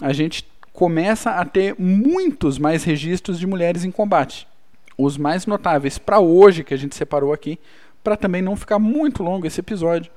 a 0.00 0.12
gente 0.12 0.46
começa 0.72 1.32
a 1.32 1.44
ter 1.44 1.74
muitos 1.78 2.58
mais 2.58 2.84
registros 2.84 3.38
de 3.38 3.46
mulheres 3.46 3.84
em 3.84 3.90
combate. 3.90 4.46
Os 4.98 5.16
mais 5.16 5.46
notáveis 5.46 5.96
para 5.96 6.18
hoje, 6.18 6.64
que 6.64 6.74
a 6.74 6.76
gente 6.76 6.96
separou 6.96 7.32
aqui, 7.32 7.58
para 8.02 8.16
também 8.16 8.42
não 8.42 8.56
ficar 8.56 8.80
muito 8.80 9.22
longo 9.22 9.46
esse 9.46 9.60
episódio, 9.60 10.10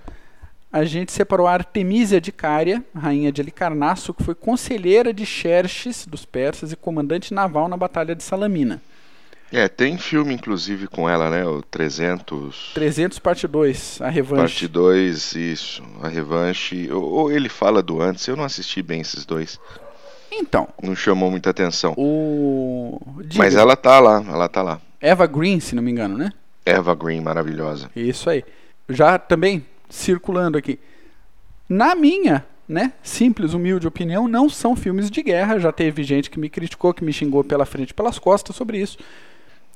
a 0.74 0.84
gente 0.86 1.12
separou 1.12 1.46
a 1.48 1.54
Artemísia 1.54 2.20
de 2.20 2.32
Cária, 2.32 2.84
rainha 2.96 3.32
de 3.32 3.42
Alicarnasso, 3.42 4.14
que 4.14 4.24
foi 4.24 4.34
conselheira 4.34 5.14
de 5.14 5.26
Xerxes 5.26 6.08
dos 6.08 6.26
persas 6.26 6.72
e 6.72 6.76
comandante 6.76 7.34
naval 7.34 7.68
na 7.68 7.78
Batalha 7.78 8.16
de 8.16 8.24
Salamina. 8.24 8.82
É, 9.52 9.68
tem 9.68 9.98
filme 9.98 10.34
inclusive 10.34 10.88
com 10.88 11.10
ela, 11.10 11.30
né? 11.30 11.46
O 11.46 11.62
300. 11.62 12.72
300 12.74 13.20
parte 13.20 13.46
2, 13.48 14.00
a 14.02 14.10
revanche. 14.10 14.42
Parte 14.42 14.68
2, 14.70 15.36
isso, 15.36 15.84
a 16.02 16.08
revanche. 16.08 16.90
Ou, 16.90 17.04
ou, 17.04 17.32
ele 17.32 17.50
fala 17.50 17.84
do 17.84 18.02
antes, 18.02 18.26
eu 18.28 18.38
não 18.38 18.46
assisti 18.46 18.82
bem 18.82 19.02
esses 19.02 19.26
dois. 19.26 19.60
Então. 20.32 20.68
Não 20.82 20.96
chamou 20.96 21.30
muita 21.30 21.50
atenção. 21.50 21.94
O. 21.98 23.00
Diga. 23.20 23.38
Mas 23.38 23.56
ela 23.56 23.76
tá 23.76 24.00
lá, 24.00 24.24
ela 24.28 24.48
tá 24.48 24.62
lá. 24.62 24.82
Eva 25.00 25.28
Green, 25.28 25.60
se 25.60 25.76
não 25.76 25.84
me 25.84 25.92
engano, 25.92 26.18
né? 26.18 26.32
Eva 26.66 26.96
Green, 26.96 27.22
maravilhosa. 27.22 27.90
Isso 27.96 28.30
aí. 28.30 28.44
Já 28.88 29.18
também 29.20 29.66
circulando 29.90 30.58
aqui. 30.58 30.80
Na 31.68 31.96
minha, 31.96 32.46
né, 32.68 32.94
simples, 33.02 33.54
humilde 33.54 33.88
opinião, 33.88 34.28
não 34.28 34.50
são 34.50 34.76
filmes 34.76 35.10
de 35.10 35.22
guerra. 35.22 35.60
Já 35.60 35.72
teve 35.72 36.04
gente 36.04 36.30
que 36.30 36.40
me 36.40 36.50
criticou, 36.50 36.94
que 36.94 37.04
me 37.04 37.12
xingou 37.12 37.44
pela 37.44 37.66
frente 37.66 37.90
e 37.90 37.94
pelas 37.94 38.20
costas 38.20 38.56
sobre 38.56 38.78
isso 38.78 38.98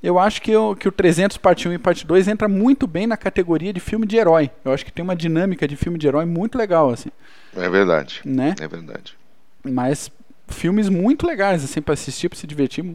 eu 0.05 0.19
acho 0.19 0.41
que, 0.41 0.51
eu, 0.51 0.75
que 0.75 0.87
o 0.87 0.91
300 0.91 1.37
parte 1.37 1.67
1 1.67 1.73
e 1.73 1.77
parte 1.79 2.05
2 2.05 2.27
entra 2.27 2.47
muito 2.47 2.85
bem 2.85 3.07
na 3.07 3.17
categoria 3.17 3.73
de 3.73 3.79
filme 3.79 4.05
de 4.05 4.15
herói. 4.15 4.51
Eu 4.63 4.71
acho 4.71 4.85
que 4.85 4.91
tem 4.91 5.03
uma 5.03 5.15
dinâmica 5.15 5.67
de 5.67 5.75
filme 5.75 5.97
de 5.97 6.07
herói 6.07 6.25
muito 6.25 6.57
legal, 6.57 6.91
assim. 6.91 7.09
É 7.55 7.67
verdade. 7.67 8.21
Né? 8.23 8.53
É 8.59 8.67
verdade. 8.67 9.15
Mas 9.63 10.11
filmes 10.47 10.89
muito 10.89 11.25
legais, 11.25 11.63
assim, 11.63 11.81
pra 11.81 11.93
assistir, 11.93 12.29
pra 12.29 12.37
se 12.37 12.47
divertir. 12.47 12.85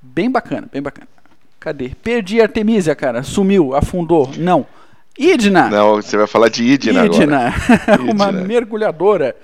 Bem 0.00 0.30
bacana, 0.30 0.68
bem 0.72 0.82
bacana. 0.82 1.08
Cadê? 1.58 1.90
Perdi 2.02 2.40
a 2.40 2.44
Artemisia, 2.44 2.94
cara. 2.94 3.22
Sumiu, 3.22 3.74
afundou. 3.74 4.30
Não. 4.36 4.66
Idna! 5.18 5.70
Não, 5.70 5.96
você 5.96 6.16
vai 6.16 6.26
falar 6.26 6.48
de 6.48 6.64
Idna, 6.64 7.06
Idna. 7.06 7.54
uma 8.10 8.32
mergulhadora. 8.32 9.36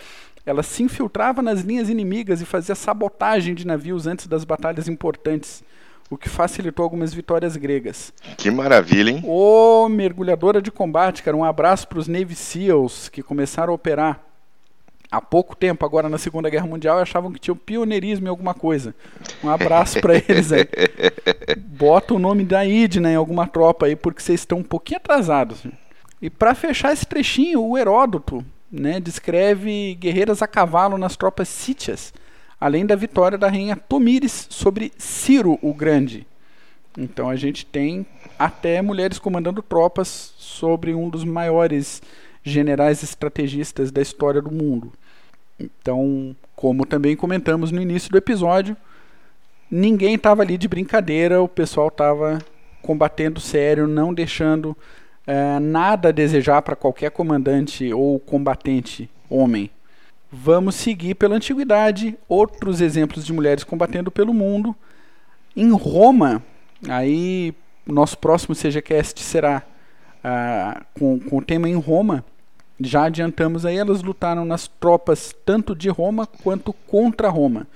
Ela 0.45 0.63
se 0.63 0.83
infiltrava 0.83 1.43
nas 1.43 1.61
linhas 1.61 1.89
inimigas 1.89 2.41
e 2.41 2.45
fazia 2.45 2.75
sabotagem 2.75 3.55
de 3.55 3.67
navios 3.67 4.07
antes 4.07 4.27
das 4.27 4.45
batalhas 4.45 4.89
importantes 4.89 5.63
o 6.11 6.19
que 6.19 6.29
facilitou 6.29 6.83
algumas 6.83 7.15
vitórias 7.15 7.57
gregas. 7.57 8.13
Que 8.37 8.51
maravilha, 8.51 9.11
hein? 9.11 9.23
Ô, 9.25 9.89
mergulhadora 9.89 10.61
de 10.61 10.71
combate, 10.71 11.23
cara, 11.23 11.37
um 11.37 11.45
abraço 11.45 11.87
para 11.87 12.01
os 12.01 12.09
Navy 12.09 12.35
SEALs 12.35 13.09
que 13.09 13.23
começaram 13.23 13.73
a 13.73 13.77
operar 13.77 14.21
há 15.11 15.21
pouco 15.21 15.57
tempo, 15.57 15.85
agora 15.85 16.09
na 16.09 16.19
Segunda 16.19 16.49
Guerra 16.49 16.67
Mundial, 16.67 16.99
achavam 16.99 17.33
que 17.33 17.41
tinha 17.41 17.55
pioneirismo 17.55 18.27
em 18.27 18.31
alguma 18.31 18.55
coisa. 18.55 18.95
Um 19.43 19.49
abraço 19.49 20.01
para 20.01 20.15
eles 20.29 20.53
aí. 20.53 20.69
Bota 21.59 22.15
o 22.15 22.19
nome 22.19 22.45
da 22.45 22.65
Idna 22.65 23.11
em 23.11 23.17
alguma 23.17 23.47
tropa 23.47 23.87
aí, 23.87 23.97
porque 23.97 24.23
vocês 24.23 24.41
estão 24.41 24.59
um 24.59 24.65
pouquinho 24.65 24.99
atrasados. 24.99 25.65
E 26.21 26.29
para 26.29 26.55
fechar 26.55 26.93
esse 26.93 27.07
trechinho, 27.07 27.63
o 27.63 27.77
Heródoto 27.77 28.45
né, 28.71 29.01
descreve 29.01 29.95
guerreiras 29.95 30.43
a 30.43 30.47
cavalo 30.47 30.99
nas 30.99 31.17
tropas 31.17 31.49
sítias 31.49 32.13
além 32.61 32.85
da 32.85 32.95
vitória 32.95 33.39
da 33.39 33.49
rainha 33.49 33.75
Tomires 33.75 34.47
sobre 34.51 34.93
Ciro 34.99 35.59
o 35.63 35.73
Grande. 35.73 36.27
Então 36.99 37.31
a 37.31 37.37
gente 37.37 37.65
tem 37.65 38.05
até 38.39 38.83
mulheres 38.83 39.19
comandando 39.19 39.63
tropas 39.63 40.35
sobre 40.37 40.95
um 40.95 41.09
dos 41.09 41.25
maiores 41.25 42.03
generais 42.43 43.03
estrategistas 43.03 43.91
da 43.91 44.03
história 44.03 44.43
do 44.43 44.51
mundo. 44.51 44.93
Então, 45.61 46.35
como 46.57 46.87
também 46.87 47.15
comentamos 47.15 47.71
no 47.71 47.81
início 47.81 48.11
do 48.11 48.19
episódio, 48.19 48.77
ninguém 49.71 50.15
estava 50.15 50.43
ali 50.43 50.57
de 50.57 50.67
brincadeira, 50.69 51.43
o 51.43 51.49
pessoal 51.49 51.89
estava 51.89 52.39
combatendo 52.83 53.41
sério, 53.41 53.87
não 53.87 54.13
deixando 54.15 54.77
é, 55.27 55.59
nada 55.59 56.09
a 56.09 56.13
desejar 56.13 56.63
para 56.63 56.75
qualquer 56.75 57.11
comandante 57.11 57.93
ou 57.93 58.19
combatente 58.19 59.09
homem. 59.29 59.71
Vamos 60.33 60.77
seguir 60.77 61.15
pela 61.15 61.37
antiguidade, 61.37 62.17
outros 62.29 62.81
exemplos 62.81 63.25
de 63.27 63.33
mulheres 63.33 63.65
combatendo 63.65 64.11
pelo 64.11 64.33
mundo. 64.33 64.75
Em 65.57 65.71
Roma, 65.73 66.43
aí 66.89 67.53
nosso 67.85 68.17
próximo 68.17 68.55
CGCast 68.55 69.21
será 69.21 69.63
ah, 70.23 70.83
com, 70.95 71.19
com 71.19 71.39
o 71.39 71.43
tema 71.43 71.69
em 71.69 71.75
Roma. 71.75 72.25
Já 72.83 73.05
adiantamos 73.05 73.67
aí, 73.67 73.77
elas 73.77 74.03
lutaram 74.03 74.45
nas 74.45 74.67
tropas 74.67 75.35
tanto 75.45 75.75
de 75.75 75.89
Roma 75.91 76.27
quanto 76.27 76.73
contra 76.73 77.29
Roma. 77.29 77.67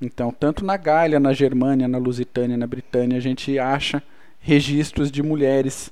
Então, 0.00 0.30
tanto 0.32 0.64
na 0.64 0.76
Gália, 0.76 1.18
na 1.18 1.32
Germânia, 1.32 1.88
na 1.88 1.98
Lusitânia, 1.98 2.56
na 2.56 2.66
Britânia, 2.66 3.16
a 3.16 3.20
gente 3.20 3.58
acha 3.58 4.02
registros 4.38 5.10
de 5.10 5.22
mulheres 5.22 5.90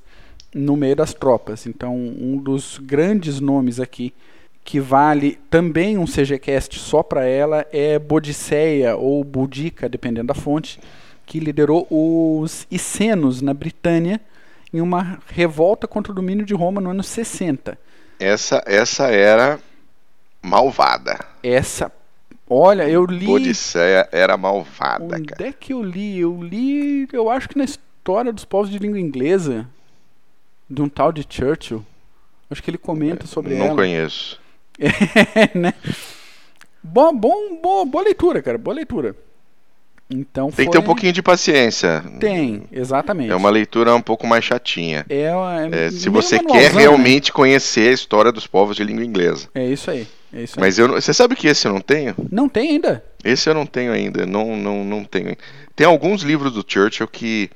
no 0.54 0.76
meio 0.76 0.94
das 0.94 1.12
tropas. 1.12 1.66
Então, 1.66 1.96
um 1.96 2.37
dos 2.37 2.78
grandes 2.78 3.40
nomes 3.40 3.80
aqui 3.80 4.14
que 4.62 4.80
vale 4.80 5.38
também 5.50 5.99
um 5.99 6.06
CGCast 6.06 6.78
só 6.78 7.02
para 7.02 7.26
ela, 7.26 7.66
é 7.70 7.99
Bodiceia 7.99 8.96
ou 8.96 9.23
Boudica, 9.23 9.88
dependendo 9.88 10.28
da 10.28 10.34
fonte, 10.34 10.80
que 11.26 11.38
liderou 11.38 11.87
os 11.90 12.66
Icenos 12.70 13.42
na 13.42 13.52
Britânia 13.52 14.20
em 14.73 14.80
uma 14.80 15.18
revolta 15.26 15.87
contra 15.87 16.12
o 16.12 16.14
domínio 16.14 16.46
de 16.46 16.54
Roma 16.54 16.80
no 16.80 16.90
ano 16.90 17.02
60. 17.02 17.78
Essa, 18.18 18.62
essa 18.66 19.09
era 19.09 19.59
malvada. 20.42 21.18
Essa, 21.42 21.92
olha, 22.49 22.88
eu 22.88 23.04
li. 23.04 23.26
Bodiceia 23.26 24.09
era 24.12 24.37
malvada. 24.37 25.16
Onde 25.16 25.26
cara. 25.26 25.49
é 25.49 25.52
que 25.52 25.73
eu 25.73 25.83
li? 25.83 26.21
Eu 26.21 26.42
li, 26.42 27.09
eu 27.12 27.30
acho 27.30 27.49
que 27.49 27.59
na 27.59 27.64
história 27.64 28.33
dos 28.33 28.44
povos 28.44 28.71
de 28.71 28.78
língua 28.78 29.00
inglesa, 29.00 29.68
de 30.68 30.83
um 30.83 30.88
tal 30.88 31.12
de 31.12 31.26
Churchill. 31.28 31.85
Acho 32.50 32.62
que 32.62 32.71
ele 32.71 32.78
comenta 32.78 33.26
sobre 33.26 33.54
Não 33.54 33.61
ela. 33.61 33.68
Não 33.68 33.76
conheço. 33.76 34.40
É, 35.37 35.56
né? 35.56 35.73
Bom, 36.83 37.16
bom, 37.16 37.61
boa, 37.62 37.85
boa 37.85 38.04
leitura, 38.04 38.42
cara. 38.42 38.59
Boa 38.59 38.75
leitura. 38.75 39.16
Então 40.11 40.46
Tem 40.49 40.56
foi... 40.56 40.66
que 40.66 40.70
ter 40.73 40.78
um 40.78 40.82
pouquinho 40.82 41.12
de 41.12 41.23
paciência. 41.23 42.04
Tem, 42.20 42.64
exatamente. 42.70 43.30
É 43.30 43.34
uma 43.34 43.50
leitura 43.50 43.94
um 43.94 44.02
pouco 44.02 44.26
mais 44.26 44.44
chatinha. 44.44 45.04
É, 45.08 45.30
é, 45.73 45.87
é 45.87 45.90
se 45.90 46.08
você 46.08 46.38
quer 46.38 46.75
né? 46.75 46.80
realmente 46.80 47.32
conhecer 47.32 47.88
a 47.88 47.92
história 47.92 48.30
dos 48.30 48.46
povos 48.46 48.76
de 48.76 48.84
língua 48.84 49.04
inglesa. 49.04 49.49
É 49.54 49.66
isso 49.66 49.90
aí. 49.90 50.06
É 50.32 50.42
isso 50.42 50.58
aí. 50.58 50.61
Mas 50.61 50.78
eu, 50.78 50.88
você 50.88 51.12
sabe 51.14 51.34
que 51.34 51.49
esse 51.49 51.66
eu 51.66 51.73
não 51.73 51.80
tenho? 51.80 52.14
Não 52.30 52.49
tem 52.49 52.73
ainda. 52.73 53.04
Esse 53.25 53.49
eu 53.49 53.54
não 53.54 53.64
tenho 53.64 53.92
ainda. 53.92 54.26
Não, 54.26 54.56
não, 54.56 54.84
não 54.84 55.04
tenho. 55.04 55.34
Tem 55.75 55.87
alguns 55.87 56.23
livros 56.23 56.52
do 56.52 56.64
Churchill 56.66 57.08
que, 57.08 57.50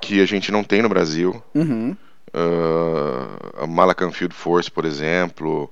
que 0.00 0.20
a 0.20 0.26
gente 0.26 0.50
não 0.50 0.64
tem 0.64 0.82
no 0.82 0.88
Brasil. 0.88 1.40
Uhum. 1.54 1.96
Uh, 2.34 4.12
Field 4.12 4.34
Force, 4.34 4.70
por 4.70 4.84
exemplo 4.84 5.70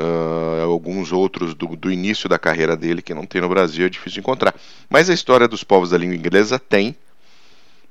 uh, 0.00 0.64
alguns 0.64 1.12
outros 1.12 1.54
do, 1.54 1.76
do, 1.76 1.92
início 1.92 2.28
da 2.28 2.38
carreira 2.38 2.76
dele 2.76 3.02
que 3.02 3.14
não 3.14 3.26
tem 3.26 3.40
no 3.40 3.48
Brasil, 3.48 3.86
é 3.86 3.88
difícil 3.88 4.14
de 4.14 4.20
encontrar. 4.20 4.54
Mas 4.88 5.10
a 5.10 5.14
história 5.14 5.46
dos 5.46 5.62
povos 5.62 5.90
da 5.90 5.98
língua 5.98 6.16
inglesa 6.16 6.58
tem, 6.58 6.96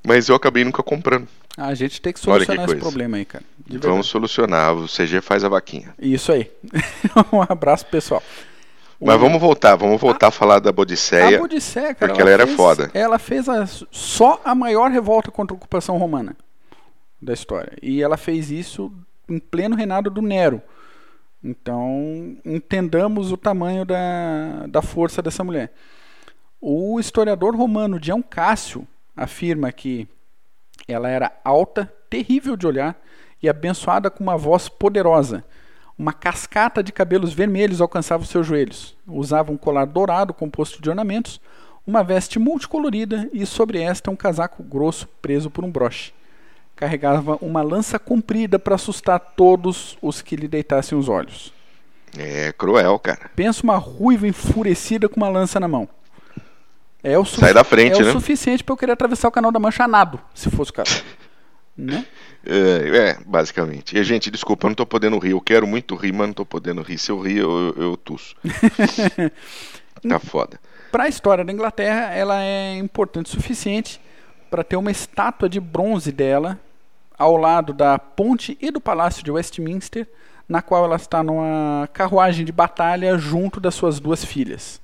mas 0.04 0.28
eu 0.30 0.36
acabei 0.36 0.64
nunca 0.64 0.82
comprando. 0.82 1.28
Ah, 1.58 1.68
a 1.68 1.76
gente 1.76 2.02
tem 2.02 2.14
que 2.14 2.20
solucionar 2.20 2.66
que 2.66 2.72
esse 2.74 2.82
problema 2.82 3.18
aí, 3.18 3.26
cara. 3.26 3.44
Vamos 3.82 4.08
solucionar, 4.08 4.74
o 4.74 4.88
CG 4.88 5.22
faz 5.22 5.44
a 5.44 5.50
vaquinha. 5.50 5.94
Isso 6.00 6.32
aí. 6.32 6.50
um 7.32 7.42
abraço, 7.42 7.86
pessoal. 7.86 8.24
Mas 9.00 9.16
o... 9.16 9.20
vamos 9.20 9.40
voltar, 9.40 9.76
vamos 9.76 10.00
voltar 10.00 10.28
a, 10.28 10.30
a 10.30 10.32
falar 10.32 10.60
da 10.60 10.72
Bodicéia. 10.72 11.38
A 11.38 11.42
Bodicéia, 11.42 11.94
cara. 11.94 12.12
Porque 12.12 12.22
ela, 12.22 12.32
ela 12.32 12.42
era 12.42 12.46
fez, 12.46 12.58
foda. 12.58 12.92
Ela 12.94 13.20
fez 13.20 13.48
a, 13.48 13.66
só 13.92 14.42
a 14.44 14.56
maior 14.56 14.90
revolta 14.90 15.32
contra 15.32 15.54
a 15.54 15.58
ocupação 15.58 15.98
romana 15.98 16.36
da 17.22 17.34
história. 17.34 17.74
E 17.82 18.02
ela 18.02 18.18
fez 18.18 18.50
isso 18.50 18.92
em 19.30 19.40
pleno 19.40 19.76
reinado 19.76 20.10
do 20.10 20.22
Nero. 20.22 20.62
Então, 21.44 22.38
entendamos 22.44 23.32
o 23.32 23.38
tamanho 23.38 23.86
da, 23.86 24.68
da 24.68 24.82
força 24.82 25.22
dessa 25.22 25.44
mulher. 25.44 25.72
O 26.60 27.00
historiador 27.00 27.56
romano 27.56 28.00
Dion 28.00 28.22
Cássio 28.22 28.86
afirma 29.16 29.72
que 29.72 30.08
ela 30.88 31.10
era 31.10 31.32
alta, 31.44 31.92
terrível 32.10 32.58
de 32.58 32.68
olhar 32.68 33.00
e 33.42 33.48
abençoada 33.48 34.10
com 34.10 34.22
uma 34.22 34.38
voz 34.38 34.68
poderosa. 34.68 35.46
Uma 35.98 36.12
cascata 36.12 36.84
de 36.84 36.92
cabelos 36.92 37.34
vermelhos 37.34 37.80
alcançava 37.80 38.24
os 38.24 38.30
seus 38.30 38.46
joelhos. 38.46 38.98
Usava 39.08 39.52
um 39.52 39.58
colar 39.58 39.86
dourado 39.86 40.34
composto 40.34 40.82
de 40.82 40.90
ornamentos, 40.90 41.40
uma 41.88 42.04
veste 42.04 42.38
multicolorida 42.38 43.30
e 43.32 43.46
sobre 43.46 43.82
esta 43.82 44.12
um 44.12 44.16
casaco 44.16 44.62
grosso 44.62 45.08
preso 45.22 45.50
por 45.50 45.64
um 45.64 45.72
broche 45.72 46.14
carregava 46.80 47.38
uma 47.42 47.62
lança 47.62 48.00
comprida 48.00 48.58
para 48.58 48.76
assustar 48.76 49.20
todos 49.20 49.98
os 50.02 50.22
que 50.22 50.38
lhe 50.38 50.48
deitassem 50.48 50.98
os 50.98 51.10
olhos. 51.10 51.54
É 52.18 52.54
cruel, 52.54 52.98
cara. 52.98 53.30
Pensa 53.36 53.64
uma 53.64 53.76
ruiva 53.76 54.26
enfurecida 54.26 55.10
com 55.10 55.18
uma 55.18 55.28
lança 55.28 55.60
na 55.60 55.68
mão. 55.68 55.90
É 57.04 57.20
o 57.20 57.26
Sai 57.26 57.54
da 57.54 57.66
frente, 57.66 58.00
é 58.00 58.04
né? 58.06 58.10
o 58.10 58.14
suficiente 58.14 58.64
para 58.64 58.72
eu 58.72 58.78
querer 58.78 58.94
atravessar 58.94 59.28
o 59.28 59.32
canal 59.32 59.52
da 59.52 59.60
Mancha 59.60 59.90
nado, 59.90 60.22
se 60.34 60.50
fosse 60.50 60.72
o 60.72 60.74
caso. 60.74 61.04
né? 61.76 62.06
É, 62.46 63.10
é, 63.10 63.18
basicamente. 63.26 63.98
E, 63.98 64.02
gente, 64.06 64.32
desculpa, 64.32 64.66
eu 64.66 64.70
não 64.70 64.76
tô 64.76 64.86
podendo 64.86 65.20
rir. 65.20 65.32
Eu 65.32 65.42
quero 65.42 65.68
muito 65.68 65.96
rir, 65.96 66.14
mas 66.14 66.28
não 66.28 66.34
tô 66.34 66.46
podendo 66.46 66.82
rir. 66.82 66.98
Se 66.98 67.12
eu 67.12 67.20
rir, 67.20 67.40
eu, 67.40 67.74
eu, 67.76 67.84
eu 67.84 67.98
tuço. 67.98 68.38
tá 70.08 70.18
foda. 70.18 70.58
Para 70.94 71.04
a 71.04 71.10
história 71.10 71.44
da 71.44 71.52
Inglaterra, 71.52 72.14
ela 72.14 72.42
é 72.42 72.78
importante 72.78 73.26
o 73.26 73.30
suficiente 73.30 74.00
para 74.50 74.64
ter 74.64 74.78
uma 74.78 74.92
estátua 74.92 75.50
de 75.50 75.60
bronze 75.60 76.14
dela 76.14 76.58
ao 77.20 77.36
lado 77.36 77.74
da 77.74 78.00
ponte 78.00 78.58
e 78.62 78.72
do 78.72 78.80
palácio 78.80 79.22
de 79.22 79.30
Westminster, 79.30 80.08
na 80.48 80.62
qual 80.62 80.86
ela 80.86 80.96
está 80.96 81.22
numa 81.22 81.88
carruagem 81.94 82.46
de 82.46 82.52
batalha 82.52 83.18
junto 83.18 83.60
das 83.60 83.76
suas 83.76 84.00
duas 84.00 84.24
filhas. 84.24 84.82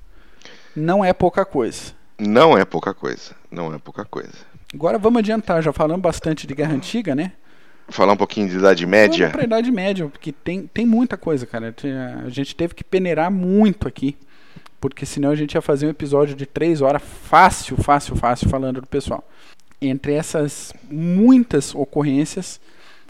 Não 0.76 1.02
é 1.02 1.14
pouca 1.14 1.46
coisa. 1.46 1.94
Não 2.18 2.56
é 2.56 2.64
pouca 2.64 2.92
coisa. 2.92 3.34
Não 3.50 3.74
é 3.74 3.78
pouca 3.78 4.04
coisa. 4.04 4.34
Agora 4.74 4.98
vamos 4.98 5.20
adiantar, 5.20 5.62
já 5.62 5.72
falamos 5.72 6.02
bastante 6.02 6.46
de 6.46 6.54
Guerra 6.54 6.74
Antiga, 6.74 7.14
né? 7.14 7.32
Falar 7.88 8.12
um 8.12 8.16
pouquinho 8.16 8.48
de 8.48 8.56
Idade 8.56 8.84
Média. 8.84 9.26
Vamos 9.26 9.32
pra 9.32 9.44
Idade 9.44 9.70
Média, 9.70 10.08
porque 10.08 10.32
tem, 10.32 10.66
tem 10.66 10.84
muita 10.84 11.16
coisa, 11.16 11.46
cara. 11.46 11.74
A 12.24 12.28
gente 12.28 12.54
teve 12.54 12.74
que 12.74 12.84
peneirar 12.84 13.30
muito 13.30 13.88
aqui, 13.88 14.16
porque 14.80 15.06
senão 15.06 15.30
a 15.30 15.36
gente 15.36 15.54
ia 15.54 15.62
fazer 15.62 15.86
um 15.86 15.90
episódio 15.90 16.34
de 16.34 16.44
três 16.44 16.82
horas 16.82 17.00
fácil, 17.02 17.76
fácil, 17.76 18.16
fácil, 18.16 18.48
falando 18.48 18.80
do 18.80 18.86
pessoal. 18.86 19.26
Entre 19.80 20.14
essas 20.14 20.72
muitas 20.90 21.74
ocorrências, 21.74 22.60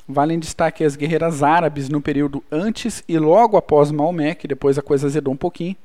valem 0.09 0.39
destaque 0.39 0.85
as 0.85 0.97
guerreiras 0.97 1.43
árabes 1.43 1.89
no 1.89 2.01
período 2.01 2.43
antes 2.51 3.03
e 3.09 3.19
logo 3.19 3.57
após 3.57 3.91
Maomé, 3.91 4.35
que 4.35 4.49
depois 4.49 4.79
a 4.79 4.83
coisa 4.83 5.07
azedou 5.07 5.33
um 5.33 5.37
pouquinho. 5.37 5.77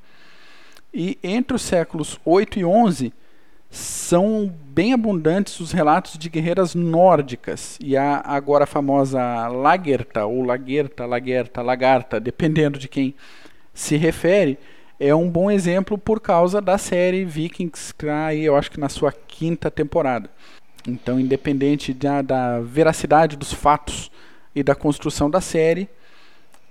E 0.93 1.17
entre 1.23 1.55
os 1.55 1.61
séculos 1.61 2.19
8 2.25 2.59
e 2.59 2.65
11 2.65 3.13
são 3.69 4.53
bem 4.65 4.91
abundantes 4.91 5.61
os 5.61 5.71
relatos 5.71 6.17
de 6.17 6.29
guerreiras 6.29 6.75
nórdicas 6.75 7.77
e 7.81 7.95
a 7.95 8.21
agora 8.25 8.65
famosa 8.65 9.47
Lagerta 9.47 10.25
ou 10.25 10.43
Lagerta, 10.43 11.05
Lagerta, 11.05 11.61
Lagarta, 11.61 12.19
dependendo 12.19 12.77
de 12.77 12.89
quem 12.89 13.15
se 13.73 13.95
refere, 13.95 14.59
é 14.99 15.15
um 15.15 15.29
bom 15.29 15.49
exemplo 15.49 15.97
por 15.97 16.19
causa 16.19 16.61
da 16.61 16.77
série 16.77 17.23
Vikings 17.23 17.93
que 17.93 18.03
está 18.03 18.25
aí, 18.25 18.43
eu 18.43 18.57
acho 18.57 18.69
que 18.69 18.79
na 18.79 18.89
sua 18.89 19.13
quinta 19.13 19.71
temporada. 19.71 20.29
Então, 20.87 21.19
independente 21.19 21.93
da, 21.93 22.21
da 22.21 22.59
veracidade 22.59 23.35
dos 23.35 23.53
fatos 23.53 24.11
e 24.55 24.63
da 24.63 24.75
construção 24.75 25.29
da 25.29 25.39
série, 25.39 25.89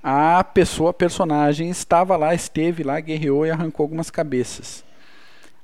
a 0.02 0.43
pessoa, 0.43 0.93
personagem 0.93 1.71
estava 1.71 2.17
lá, 2.17 2.35
esteve 2.35 2.83
lá, 2.83 2.99
guerreou 3.00 3.47
e 3.47 3.50
arrancou 3.50 3.85
algumas 3.85 4.11
cabeças. 4.11 4.85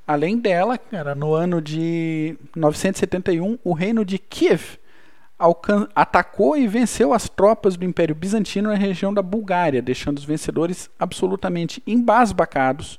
Além 0.07 0.38
dela, 0.38 0.79
cara, 0.79 1.15
no 1.15 1.35
ano 1.35 1.61
de 1.61 2.37
971, 2.55 3.59
o 3.65 3.73
reino 3.73 4.05
de 4.05 4.19
Kiev 4.19 4.79
atacou 5.95 6.57
e 6.57 6.67
venceu 6.67 7.12
as 7.12 7.29
tropas 7.29 7.76
do 7.76 7.85
Império 7.85 8.15
Bizantino 8.15 8.71
na 8.71 8.76
região 8.76 9.12
da 9.12 9.21
Bulgária, 9.21 9.83
deixando 9.83 10.19
os 10.19 10.25
vencedores 10.25 10.88
absolutamente 10.99 11.83
embasbacados 11.87 12.99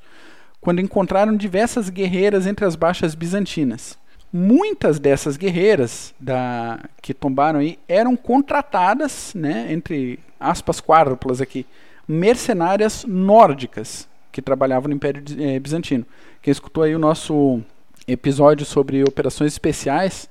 quando 0.59 0.81
encontraram 0.81 1.35
diversas 1.35 1.89
guerreiras 1.89 2.45
entre 2.45 2.65
as 2.65 2.75
baixas 2.75 3.15
bizantinas. 3.15 3.97
Muitas 4.39 4.99
dessas 4.99 5.35
guerreiras 5.35 6.13
da, 6.19 6.79
que 7.01 7.11
tombaram 7.11 7.57
aí 7.57 7.79
eram 7.87 8.15
contratadas, 8.15 9.33
né, 9.33 9.65
entre 9.73 10.19
aspas 10.39 10.79
quádruplas 10.79 11.41
aqui, 11.41 11.65
mercenárias 12.07 13.03
nórdicas 13.03 14.07
que 14.31 14.39
trabalhavam 14.39 14.89
no 14.89 14.95
Império 14.95 15.23
eh, 15.39 15.59
Bizantino. 15.59 16.05
Quem 16.39 16.51
escutou 16.51 16.83
aí 16.83 16.93
o 16.93 16.99
nosso 16.99 17.61
episódio 18.07 18.63
sobre 18.63 19.03
operações 19.03 19.53
especiais, 19.53 20.29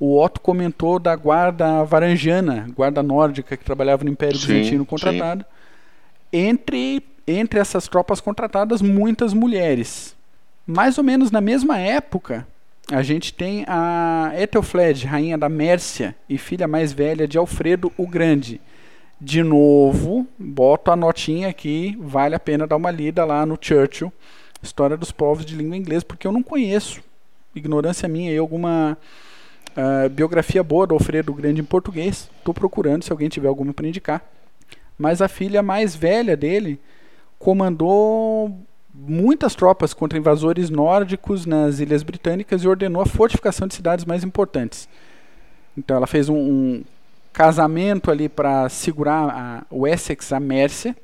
o 0.00 0.18
Otto 0.18 0.40
comentou 0.40 0.98
da 0.98 1.14
guarda 1.14 1.84
varangiana, 1.84 2.70
guarda 2.74 3.02
nórdica 3.02 3.54
que 3.54 3.64
trabalhava 3.66 4.02
no 4.02 4.08
Império 4.10 4.38
Sim, 4.38 4.46
Bizantino 4.46 4.86
contratada. 4.86 5.46
Entre, 6.32 7.02
entre 7.26 7.60
essas 7.60 7.86
tropas 7.86 8.18
contratadas, 8.18 8.80
muitas 8.80 9.34
mulheres. 9.34 10.16
Mais 10.66 10.96
ou 10.96 11.04
menos 11.04 11.30
na 11.30 11.42
mesma 11.42 11.78
época, 11.78 12.46
a 12.90 13.02
gente 13.02 13.32
tem 13.32 13.64
a 13.68 14.32
Ethelfled, 14.36 15.06
rainha 15.06 15.38
da 15.38 15.48
Mércia 15.48 16.14
e 16.28 16.36
filha 16.36 16.66
mais 16.66 16.92
velha 16.92 17.28
de 17.28 17.38
Alfredo 17.38 17.92
o 17.96 18.06
Grande. 18.06 18.60
De 19.20 19.42
novo, 19.42 20.26
boto 20.36 20.90
a 20.90 20.96
notinha 20.96 21.48
aqui, 21.48 21.96
vale 22.00 22.34
a 22.34 22.40
pena 22.40 22.66
dar 22.66 22.76
uma 22.76 22.90
lida 22.90 23.24
lá 23.24 23.46
no 23.46 23.56
Churchill, 23.60 24.12
História 24.60 24.96
dos 24.96 25.12
Povos 25.12 25.44
de 25.44 25.54
Língua 25.54 25.76
Inglesa, 25.76 26.04
porque 26.04 26.26
eu 26.26 26.32
não 26.32 26.42
conheço, 26.42 27.00
ignorância 27.54 28.08
minha, 28.08 28.32
e 28.32 28.38
alguma 28.38 28.98
uh, 29.76 30.08
biografia 30.08 30.62
boa 30.62 30.86
do 30.86 30.94
Alfredo 30.94 31.30
o 31.30 31.34
Grande 31.34 31.60
em 31.60 31.64
português. 31.64 32.28
Estou 32.38 32.52
procurando, 32.52 33.04
se 33.04 33.12
alguém 33.12 33.28
tiver 33.28 33.48
alguma 33.48 33.72
para 33.72 33.86
indicar. 33.86 34.24
Mas 34.98 35.22
a 35.22 35.28
filha 35.28 35.62
mais 35.62 35.94
velha 35.94 36.36
dele 36.36 36.80
comandou 37.38 38.56
muitas 38.94 39.54
tropas 39.54 39.94
contra 39.94 40.18
invasores 40.18 40.68
nórdicos 40.68 41.46
nas 41.46 41.80
Ilhas 41.80 42.02
Britânicas 42.02 42.62
e 42.62 42.68
ordenou 42.68 43.02
a 43.02 43.06
fortificação 43.06 43.66
de 43.66 43.74
cidades 43.74 44.04
mais 44.04 44.22
importantes. 44.22 44.88
Então 45.76 45.96
ela 45.96 46.06
fez 46.06 46.28
um, 46.28 46.36
um 46.36 46.84
casamento 47.32 48.10
ali 48.10 48.28
para 48.28 48.68
segurar 48.68 49.30
a, 49.30 49.62
o 49.70 49.86
Essex, 49.86 50.32
a 50.32 50.40
Mércia. 50.40 50.94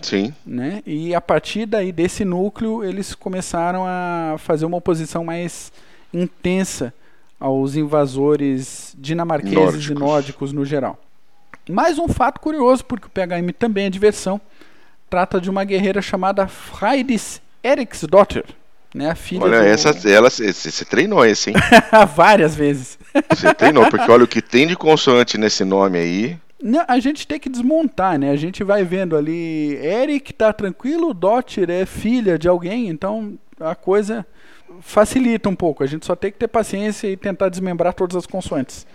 Sim. 0.00 0.34
Né? 0.44 0.82
E 0.86 1.14
a 1.14 1.20
partir 1.20 1.66
daí 1.66 1.92
desse 1.92 2.24
núcleo 2.24 2.82
eles 2.82 3.14
começaram 3.14 3.84
a 3.86 4.36
fazer 4.38 4.64
uma 4.64 4.78
oposição 4.78 5.24
mais 5.24 5.72
intensa 6.12 6.92
aos 7.38 7.76
invasores 7.76 8.94
dinamarqueses 8.98 9.56
nórdicos. 9.56 9.88
e 9.88 9.94
nórdicos 9.94 10.52
no 10.52 10.64
geral. 10.64 10.98
Mais 11.68 11.98
um 11.98 12.08
fato 12.08 12.40
curioso, 12.40 12.84
porque 12.84 13.06
o 13.06 13.10
PHM 13.10 13.52
também 13.58 13.86
é 13.86 13.90
diversão 13.90 14.40
trata 15.16 15.40
de 15.40 15.48
uma 15.48 15.64
guerreira 15.64 16.02
chamada 16.02 16.46
Freydis 16.46 17.40
Eriksdotter, 17.64 18.44
né, 18.94 19.08
a 19.08 19.14
filha 19.14 19.44
Olha, 19.44 19.60
do... 19.60 19.66
essa, 19.66 20.06
ela, 20.06 20.28
você 20.28 20.84
treinou 20.84 21.24
esse, 21.24 21.48
hein? 21.48 21.56
Várias 22.14 22.54
vezes. 22.54 22.98
Você 23.30 23.54
treinou, 23.54 23.88
porque 23.88 24.10
olha 24.10 24.24
o 24.24 24.28
que 24.28 24.42
tem 24.42 24.66
de 24.66 24.76
consoante 24.76 25.38
nesse 25.38 25.64
nome 25.64 25.98
aí. 25.98 26.38
Não, 26.62 26.84
a 26.86 26.98
gente 26.98 27.26
tem 27.26 27.40
que 27.40 27.48
desmontar, 27.48 28.18
né? 28.18 28.30
A 28.30 28.36
gente 28.36 28.62
vai 28.62 28.84
vendo 28.84 29.16
ali, 29.16 29.76
Eric 29.76 30.34
tá 30.34 30.52
tranquilo, 30.52 31.14
Dotter 31.14 31.70
é 31.70 31.86
filha 31.86 32.38
de 32.38 32.46
alguém, 32.46 32.88
então 32.88 33.38
a 33.58 33.74
coisa 33.74 34.26
facilita 34.82 35.48
um 35.48 35.56
pouco. 35.56 35.82
A 35.82 35.86
gente 35.86 36.04
só 36.04 36.14
tem 36.14 36.30
que 36.30 36.36
ter 36.36 36.48
paciência 36.48 37.08
e 37.08 37.16
tentar 37.16 37.48
desmembrar 37.48 37.94
todas 37.94 38.16
as 38.16 38.26
consoantes. 38.26 38.86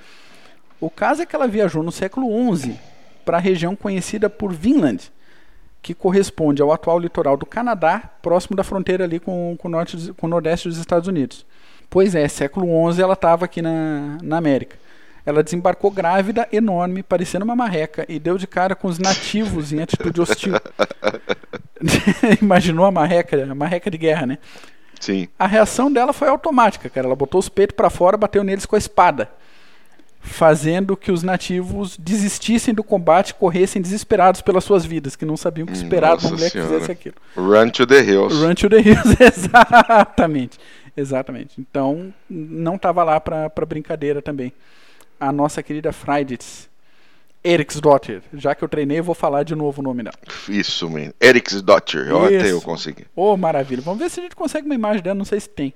O 0.80 0.88
caso 0.88 1.24
é 1.24 1.26
que 1.26 1.36
ela 1.36 1.48
viajou 1.48 1.82
no 1.82 1.92
século 1.92 2.28
XI 2.56 2.80
para 3.26 3.38
a 3.38 3.42
região 3.42 3.76
conhecida 3.76 4.30
por 4.30 4.54
Vinland, 4.54 5.12
que 5.82 5.94
corresponde 5.94 6.62
ao 6.62 6.72
atual 6.72 7.00
litoral 7.00 7.36
do 7.36 7.46
Canadá, 7.46 8.04
próximo 8.22 8.56
da 8.56 8.64
fronteira 8.64 9.04
ali 9.04 9.20
com, 9.20 9.56
com, 9.58 9.68
o, 9.68 9.72
norte, 9.72 10.14
com 10.14 10.28
o 10.28 10.30
nordeste 10.30 10.68
dos 10.68 10.78
Estados 10.78 11.08
Unidos. 11.08 11.46
Pois 11.90 12.14
é, 12.16 12.28
século 12.28 12.92
XI 12.94 13.02
ela 13.02 13.14
estava 13.14 13.46
aqui 13.46 13.62
na, 13.62 14.18
na 14.22 14.38
América. 14.38 14.78
Ela 15.26 15.44
desembarcou 15.44 15.92
grávida, 15.92 16.48
enorme, 16.52 17.04
parecendo 17.04 17.46
uma 17.46 17.56
marreca, 17.56 18.06
e 18.10 18.18
deu 18.18 18.38
de 18.38 18.48
cara 18.48 18.76
com 18.76 18.88
os 18.88 18.98
nativos 18.98 19.72
em 19.72 19.82
atitude 19.82 20.22
hostil. 20.22 20.54
Imaginou 22.42 22.86
a 22.86 22.92
marreca, 22.92 23.52
a 23.52 23.56
marreca 23.56 23.92
de 23.92 23.98
guerra, 23.98 24.26
né? 24.26 24.38
Sim. 25.00 25.28
A 25.38 25.46
reação 25.46 25.92
dela 25.92 26.14
foi 26.14 26.28
automática, 26.28 26.90
cara. 26.90 27.08
Ela 27.08 27.16
botou 27.16 27.40
os 27.40 27.50
peitos 27.50 27.76
para 27.76 27.90
fora, 27.90 28.18
bateu 28.18 28.44
neles 28.44 28.66
com 28.66 28.76
a 28.76 28.80
espada 28.80 29.30
fazendo 30.22 30.96
que 30.96 31.12
os 31.12 31.24
nativos 31.24 31.98
desistissem 31.98 32.74
do 32.74 32.84
combate, 32.84 33.34
corressem 33.34 33.82
desesperados 33.82 34.42
pelas 34.42 34.64
suas 34.64 34.86
vidas, 34.86 35.16
que 35.16 35.26
não 35.26 35.36
sabiam 35.36 35.66
que 35.66 35.74
esperar 35.74 36.18
uma 36.18 36.30
mulher 36.30 36.52
senhora. 36.52 36.70
que 36.70 36.74
fizesse 36.76 36.92
aquilo. 36.92 37.16
Run 37.36 37.70
to 37.70 37.88
the 37.88 38.02
hills. 38.02 38.36
Run 38.36 38.54
to 38.54 38.70
the 38.70 38.80
hills, 38.80 39.18
exatamente. 39.20 40.60
Exatamente. 40.96 41.60
Então, 41.60 42.14
não 42.30 42.76
estava 42.76 43.04
lá 43.04 43.20
para 43.20 43.50
brincadeira 43.68 44.22
também. 44.22 44.54
A 45.20 45.32
nossa 45.32 45.64
querida 45.64 45.92
Freydis 45.92 46.70
Eriksdotter. 47.44 48.22
Já 48.34 48.54
que 48.54 48.64
eu 48.64 48.70
treinei, 48.70 49.00
eu 49.00 49.04
vou 49.04 49.16
falar 49.16 49.44
de 49.44 49.56
novo 49.56 49.82
o 49.82 49.84
nome 49.84 50.04
dela. 50.04 50.16
Isso, 50.48 50.90
man. 50.90 51.12
Eriksdotter. 51.20 52.14
Até 52.16 52.52
eu 52.52 52.62
consegui. 52.62 53.06
Ô, 53.16 53.34
oh, 53.34 53.38
maravilha. 53.38 53.82
Vamos 53.82 54.00
ver 54.00 54.10
se 54.10 54.20
a 54.20 54.24
gente 54.24 54.36
consegue 54.36 54.66
uma 54.66 54.76
imagem 54.76 55.02
dela, 55.02 55.16
não 55.16 55.26
sei 55.26 55.40
se 55.40 55.50
tem. 55.50 55.74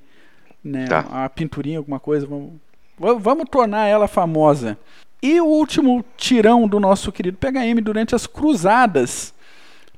Né? 0.63 0.85
Tá. 0.85 1.05
Uma 1.09 1.29
pinturinha, 1.29 1.79
alguma 1.79 1.99
coisa. 1.99 2.27
Vamos, 2.27 2.53
Vamos 2.97 3.49
tornar 3.49 3.87
ela 3.87 4.07
famosa. 4.07 4.77
E 5.21 5.39
o 5.41 5.45
último 5.45 6.03
tirão 6.15 6.67
do 6.67 6.79
nosso 6.79 7.11
querido 7.11 7.37
PHM 7.37 7.81
durante 7.81 8.15
as 8.15 8.27
cruzadas. 8.27 9.33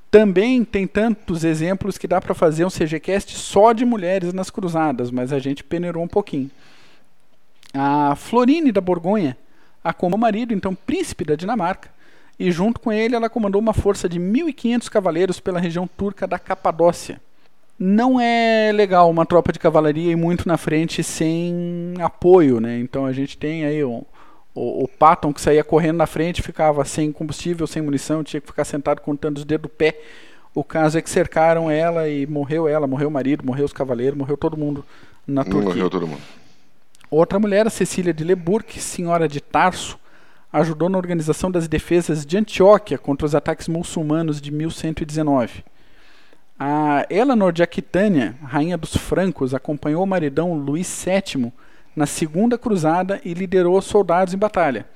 Também 0.09 0.63
tem 0.63 0.87
tantos 0.87 1.43
exemplos 1.43 1.97
que 1.97 2.07
dá 2.07 2.21
para 2.21 2.33
fazer 2.33 2.65
um 2.65 2.69
CGCast 2.69 3.35
só 3.35 3.73
de 3.73 3.83
mulheres 3.85 4.33
nas 4.33 4.49
cruzadas, 4.49 5.11
mas 5.11 5.33
a 5.33 5.39
gente 5.39 5.63
peneirou 5.63 6.01
um 6.01 6.07
pouquinho. 6.07 6.49
A 7.73 8.15
Florine 8.15 8.71
da 8.71 8.79
Borgonha 8.79 9.37
acomodou 9.83 10.17
o 10.17 10.21
marido, 10.21 10.53
então 10.53 10.73
príncipe 10.73 11.25
da 11.25 11.35
Dinamarca, 11.35 11.89
e 12.39 12.51
junto 12.51 12.79
com 12.79 12.91
ele 12.91 13.15
ela 13.15 13.29
comandou 13.29 13.61
uma 13.61 13.73
força 13.73 14.07
de 14.07 14.19
1.500 14.19 14.89
cavaleiros 14.89 15.39
pela 15.39 15.59
região 15.59 15.87
turca 15.87 16.25
da 16.25 16.39
Capadócia. 16.39 17.21
Não 17.79 18.19
é 18.19 18.71
legal 18.73 19.09
uma 19.09 19.25
tropa 19.25 19.51
de 19.51 19.59
cavalaria 19.59 20.11
ir 20.11 20.15
muito 20.15 20.47
na 20.47 20.57
frente 20.57 21.03
sem 21.03 21.93
apoio, 21.99 22.59
né? 22.59 22.79
Então 22.79 23.05
a 23.05 23.13
gente 23.13 23.37
tem 23.37 23.65
aí 23.65 23.83
o, 23.83 24.03
o, 24.55 24.83
o 24.83 24.87
Patton 24.87 25.31
que 25.31 25.39
saía 25.39 25.63
correndo 25.63 25.97
na 25.97 26.07
frente, 26.07 26.41
ficava 26.41 26.83
sem 26.85 27.11
combustível, 27.11 27.67
sem 27.67 27.81
munição, 27.81 28.23
tinha 28.23 28.41
que 28.41 28.47
ficar 28.47 28.65
sentado 28.65 29.01
contando 29.01 29.37
os 29.37 29.45
dedos 29.45 29.69
do 29.69 29.69
pé. 29.69 29.99
O 30.55 30.63
caso 30.63 30.97
é 30.97 31.01
que 31.01 31.09
cercaram 31.09 31.69
ela 31.69 32.09
e 32.09 32.25
morreu 32.25 32.67
ela, 32.67 32.87
morreu 32.87 33.09
o 33.09 33.11
marido, 33.11 33.45
morreu 33.45 33.65
os 33.65 33.73
cavaleiros, 33.73 34.17
morreu 34.17 34.35
todo 34.35 34.57
mundo 34.57 34.83
na 35.27 35.43
Turquia. 35.43 35.69
Morreu 35.69 35.89
todo 35.89 36.07
mundo. 36.07 36.21
Outra 37.11 37.39
mulher, 37.39 37.69
Cecília 37.69 38.11
de 38.11 38.23
Leburg, 38.23 38.81
senhora 38.81 39.27
de 39.27 39.39
Tarso, 39.39 39.99
ajudou 40.51 40.89
na 40.89 40.97
organização 40.97 41.51
das 41.51 41.67
defesas 41.67 42.25
de 42.25 42.37
Antioquia 42.37 42.97
contra 42.97 43.25
os 43.25 43.35
ataques 43.35 43.67
muçulmanos 43.67 44.41
de 44.41 44.51
1119. 44.51 45.63
A 46.59 47.05
Eleanor 47.09 47.53
de 47.53 47.61
Aquitânia, 47.61 48.35
rainha 48.43 48.77
dos 48.77 48.97
francos, 48.97 49.53
acompanhou 49.53 50.03
o 50.03 50.07
maridão 50.07 50.55
Luís 50.55 51.05
VII 51.05 51.53
na 51.95 52.07
Segunda 52.07 52.57
Cruzada 52.57 53.21
e 53.23 53.33
liderou 53.33 53.77
os 53.77 53.85
soldados 53.85 54.33
em 54.33 54.37
batalha. 54.37 54.87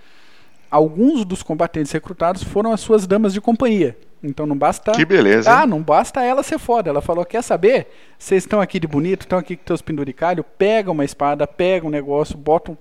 Alguns 0.71 1.23
dos 1.23 1.43
combatentes 1.43 1.91
recrutados 1.91 2.43
foram 2.43 2.71
as 2.71 2.79
suas 2.79 3.05
damas 3.05 3.33
de 3.33 3.41
companhia. 3.41 3.95
Então 4.23 4.45
não 4.45 4.57
basta. 4.57 4.91
Que 4.93 5.05
beleza. 5.05 5.51
Ah, 5.51 5.67
não 5.67 5.81
basta 5.81 6.23
ela 6.23 6.41
ser 6.41 6.57
foda. 6.57 6.89
Ela 6.89 7.01
falou: 7.01 7.25
quer 7.25 7.43
saber? 7.43 7.87
Vocês 8.17 8.43
estão 8.43 8.61
aqui 8.61 8.79
de 8.79 8.87
bonito, 8.87 9.21
estão 9.21 9.37
aqui 9.37 9.55
com 9.55 9.63
seus 9.67 9.81
penduricalhos, 9.81 10.45
pega 10.57 10.91
uma 10.91 11.05
espada, 11.05 11.45
pega 11.45 11.85
um 11.85 11.89
negócio, 11.89 12.37
bota 12.37 12.71
um, 12.71 12.77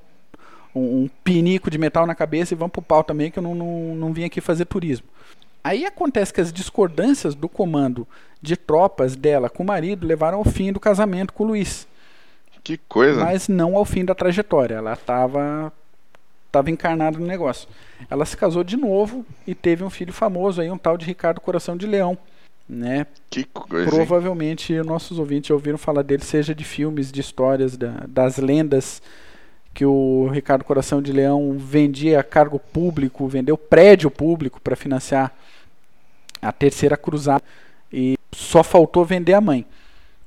um, 0.74 1.02
um, 1.02 1.10
pinico 1.24 1.70
de 1.70 1.78
metal 1.78 2.06
na 2.06 2.14
cabeça 2.14 2.54
e 2.54 2.56
vão 2.56 2.68
pro 2.68 2.82
pau 2.82 3.02
também, 3.02 3.30
que 3.30 3.38
eu 3.38 3.42
não, 3.42 3.54
não, 3.54 3.94
não 3.94 4.12
vim 4.12 4.24
aqui 4.24 4.40
fazer 4.40 4.66
turismo. 4.66 5.06
Aí 5.62 5.84
acontece 5.84 6.32
que 6.32 6.40
as 6.40 6.52
discordâncias 6.52 7.34
do 7.34 7.48
comando 7.48 8.06
de 8.42 8.57
tropas 8.57 9.16
dela 9.16 9.50
com 9.50 9.62
o 9.62 9.66
marido 9.66 10.07
levaram 10.07 10.38
ao 10.38 10.44
fim 10.44 10.72
do 10.72 10.81
casamento 10.81 11.33
com 11.33 11.44
o 11.44 11.46
Luiz. 11.48 11.87
Que 12.62 12.76
coisa. 12.76 13.24
Mas 13.24 13.48
não 13.48 13.76
ao 13.76 13.85
fim 13.85 14.05
da 14.05 14.14
trajetória. 14.14 14.76
Ela 14.76 14.92
estava 14.92 15.72
tava 16.50 16.70
encarnada 16.70 17.18
no 17.18 17.26
negócio. 17.26 17.68
Ela 18.11 18.24
se 18.24 18.37
casou 18.37 18.64
de 18.64 18.76
novo 18.76 19.24
e 19.46 19.55
teve 19.55 19.85
um 19.85 19.90
filho 19.90 20.12
famoso 20.12 20.61
aí, 20.61 20.70
um 20.70 20.79
tal 20.79 20.96
de 20.96 21.07
Ricardo 21.07 21.40
Coração 21.40 21.76
de 21.76 21.87
Leão. 21.87 22.18
Né? 22.68 23.07
Que 23.29 23.44
coisa. 23.44 23.90
Provavelmente 23.90 24.72
hein? 24.72 24.83
nossos 24.83 25.18
ouvintes 25.18 25.48
já 25.48 25.55
ouviram 25.55 25.79
falar 25.79 26.03
dele, 26.03 26.24
seja 26.24 26.55
de 26.55 26.64
filmes, 26.64 27.11
de 27.11 27.20
histórias, 27.20 27.76
da, 27.76 28.05
das 28.09 28.37
lendas 28.37 29.03
que 29.72 29.85
o 29.85 30.29
Ricardo 30.33 30.64
Coração 30.64 31.00
de 31.00 31.12
Leão 31.12 31.57
vendia 31.57 32.22
cargo 32.22 32.59
público, 32.59 33.29
vendeu 33.29 33.57
prédio 33.57 34.11
público 34.11 34.61
para 34.61 34.74
financiar 34.74 35.33
a 36.42 36.50
terceira 36.53 36.96
cruzada 36.96 37.42
só 38.32 38.62
faltou 38.62 39.04
vender 39.04 39.34
a 39.34 39.40
mãe. 39.40 39.66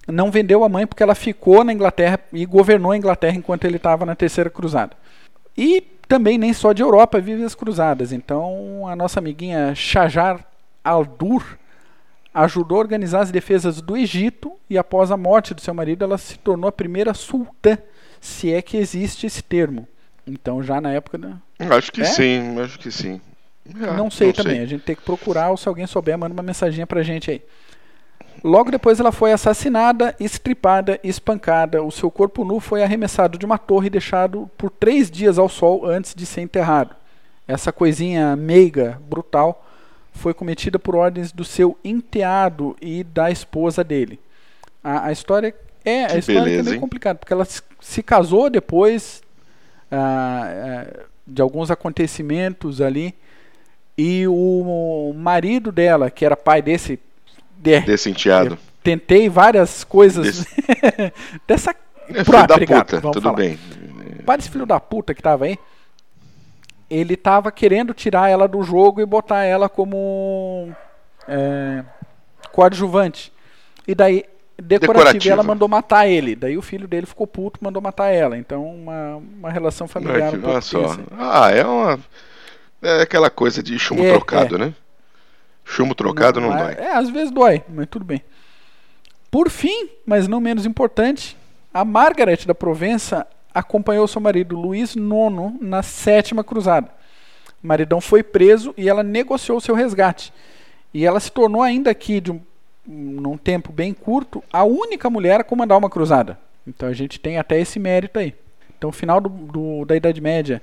Não 0.07 0.29
vendeu 0.29 0.63
a 0.63 0.69
mãe 0.69 0.85
porque 0.85 1.01
ela 1.01 1.15
ficou 1.15 1.63
na 1.63 1.71
Inglaterra 1.71 2.19
e 2.33 2.45
governou 2.45 2.91
a 2.91 2.97
Inglaterra 2.97 3.37
enquanto 3.37 3.65
ele 3.65 3.77
estava 3.77 4.05
na 4.05 4.15
terceira 4.15 4.49
cruzada. 4.49 4.95
E 5.57 5.81
também 6.07 6.37
nem 6.37 6.53
só 6.53 6.73
de 6.73 6.81
Europa 6.81 7.21
vive 7.21 7.43
as 7.43 7.55
cruzadas. 7.55 8.11
Então 8.11 8.87
a 8.87 8.95
nossa 8.95 9.19
amiguinha 9.19 9.73
Shajar 9.73 10.45
al-Dur 10.83 11.57
ajudou 12.33 12.77
a 12.77 12.81
organizar 12.81 13.21
as 13.21 13.31
defesas 13.31 13.79
do 13.79 13.95
Egito 13.95 14.53
e 14.69 14.77
após 14.77 15.11
a 15.11 15.17
morte 15.17 15.53
do 15.53 15.61
seu 15.61 15.73
marido 15.73 16.03
ela 16.03 16.17
se 16.17 16.37
tornou 16.37 16.67
a 16.67 16.71
primeira 16.71 17.13
sultã, 17.13 17.77
se 18.19 18.51
é 18.51 18.61
que 18.61 18.75
existe 18.75 19.27
esse 19.27 19.41
termo. 19.41 19.87
Então 20.25 20.63
já 20.63 20.81
na 20.81 20.91
época 20.91 21.17
da... 21.17 21.37
Acho 21.59 21.91
que 21.91 22.01
é? 22.01 22.05
sim, 22.05 22.59
acho 22.59 22.79
que 22.79 22.91
sim. 22.91 23.21
É, 23.69 23.95
não 23.95 24.11
sei 24.11 24.27
não 24.27 24.33
também, 24.33 24.55
sei. 24.55 24.63
a 24.63 24.65
gente 24.65 24.81
tem 24.81 24.95
que 24.95 25.03
procurar, 25.03 25.49
ou 25.49 25.57
se 25.57 25.67
alguém 25.67 25.87
souber, 25.87 26.17
manda 26.17 26.33
uma 26.33 26.43
mensaginha 26.43 26.85
pra 26.85 27.03
gente 27.03 27.31
aí. 27.31 27.41
Logo 28.43 28.69
depois 28.69 28.99
ela 28.99 29.11
foi 29.11 29.31
assassinada, 29.31 30.13
estripada, 30.19 30.99
espancada. 31.01 31.81
O 31.81 31.91
seu 31.91 32.11
corpo 32.11 32.43
nu 32.43 32.59
foi 32.59 32.83
arremessado 32.83 33.37
de 33.37 33.45
uma 33.45 33.57
torre 33.57 33.87
e 33.87 33.91
deixado 33.91 34.49
por 34.57 34.69
três 34.69 35.09
dias 35.09 35.37
ao 35.37 35.47
sol 35.47 35.85
antes 35.85 36.13
de 36.13 36.25
ser 36.25 36.41
enterrado. 36.41 36.93
Essa 37.47 37.71
coisinha 37.71 38.35
meiga, 38.35 38.99
brutal, 39.09 39.65
foi 40.11 40.33
cometida 40.33 40.77
por 40.77 40.95
ordens 40.95 41.31
do 41.31 41.45
seu 41.45 41.77
enteado 41.83 42.75
e 42.81 43.03
da 43.03 43.31
esposa 43.31 43.83
dele. 43.83 44.19
A, 44.83 45.07
a 45.07 45.11
história 45.11 45.55
é 45.85 46.05
a 46.05 46.17
história 46.17 46.43
beleza, 46.43 46.69
é 46.69 46.71
meio 46.71 46.81
complicada, 46.81 47.19
porque 47.19 47.33
ela 47.33 47.45
se, 47.45 47.61
se 47.79 48.03
casou 48.03 48.49
depois 48.49 49.21
ah, 49.91 50.43
ah, 50.45 51.03
de 51.25 51.41
alguns 51.41 51.71
acontecimentos 51.71 52.81
ali 52.81 53.13
e 53.97 54.25
o 54.27 55.13
marido 55.15 55.71
dela, 55.71 56.09
que 56.09 56.25
era 56.25 56.35
pai 56.35 56.61
desse. 56.61 56.99
De, 57.63 57.79
desse 57.79 58.09
enteado. 58.09 58.57
Tentei 58.83 59.29
várias 59.29 59.85
coisas. 59.85 60.25
Desse... 60.25 60.47
dessa. 61.47 61.75
É, 62.09 62.23
filho 62.23 62.47
da 62.47 62.57
puta, 62.59 63.01
tudo 63.01 63.21
falar. 63.21 63.35
bem. 63.35 63.57
Desse 64.37 64.49
filho 64.49 64.65
da 64.65 64.79
puta 64.79 65.13
que 65.13 65.21
tava 65.21 65.45
aí. 65.45 65.57
Ele 66.89 67.15
tava 67.15 67.51
querendo 67.51 67.93
tirar 67.93 68.29
ela 68.29 68.47
do 68.47 68.61
jogo 68.61 68.99
e 68.99 69.05
botar 69.05 69.45
ela 69.45 69.69
como. 69.69 70.69
É, 71.27 71.83
coadjuvante. 72.51 73.31
E 73.87 73.95
daí 73.95 74.25
decorativo, 74.61 75.33
ela 75.33 75.43
mandou 75.43 75.69
matar 75.69 76.07
ele. 76.07 76.35
Daí 76.35 76.57
o 76.57 76.61
filho 76.61 76.87
dele 76.87 77.05
ficou 77.05 77.25
puto, 77.25 77.59
mandou 77.61 77.81
matar 77.81 78.09
ela. 78.09 78.37
Então 78.37 78.65
uma, 78.65 79.15
uma 79.15 79.49
relação 79.49 79.87
familiar. 79.87 80.37
Não, 80.37 80.57
um 80.57 80.61
só. 80.61 80.97
Ah, 81.17 81.49
é 81.49 81.65
uma 81.65 81.97
é 82.83 83.01
aquela 83.01 83.29
coisa 83.29 83.63
de 83.63 83.79
chumbo 83.79 84.03
é, 84.03 84.11
trocado, 84.11 84.55
é. 84.55 84.59
né? 84.59 84.73
Chumbo 85.65 85.95
trocado 85.95 86.39
não, 86.39 86.49
não 86.49 86.57
dói. 86.57 86.73
É, 86.73 86.95
às 86.95 87.09
vezes 87.09 87.31
dói, 87.31 87.63
mas 87.69 87.87
tudo 87.87 88.05
bem. 88.05 88.21
Por 89.31 89.49
fim, 89.49 89.89
mas 90.05 90.27
não 90.27 90.39
menos 90.39 90.65
importante, 90.65 91.35
a 91.73 91.83
Margaret 91.83 92.45
da 92.45 92.53
Provença 92.53 93.25
acompanhou 93.53 94.07
seu 94.07 94.21
marido 94.21 94.55
Luís 94.55 94.95
IX 94.95 95.59
na 95.61 95.81
sétima 95.81 96.43
cruzada. 96.43 96.89
O 97.63 97.67
maridão 97.67 98.01
foi 98.01 98.21
preso 98.21 98.73
e 98.77 98.89
ela 98.89 99.03
negociou 99.03 99.59
seu 99.61 99.73
resgate. 99.73 100.33
E 100.93 101.05
ela 101.05 101.19
se 101.19 101.31
tornou 101.31 101.61
ainda 101.61 101.89
aqui, 101.89 102.19
de 102.19 102.31
um, 102.31 102.41
num 102.85 103.37
tempo 103.37 103.71
bem 103.71 103.93
curto, 103.93 104.43
a 104.51 104.63
única 104.63 105.09
mulher 105.09 105.39
a 105.39 105.43
comandar 105.43 105.77
uma 105.77 105.89
cruzada. 105.89 106.37
Então 106.67 106.87
a 106.87 106.93
gente 106.93 107.19
tem 107.19 107.37
até 107.37 107.59
esse 107.59 107.79
mérito 107.79 108.19
aí. 108.19 108.35
Então, 108.77 108.91
final 108.91 109.21
do, 109.21 109.29
do, 109.29 109.85
da 109.85 109.95
Idade 109.95 110.19
Média, 110.19 110.61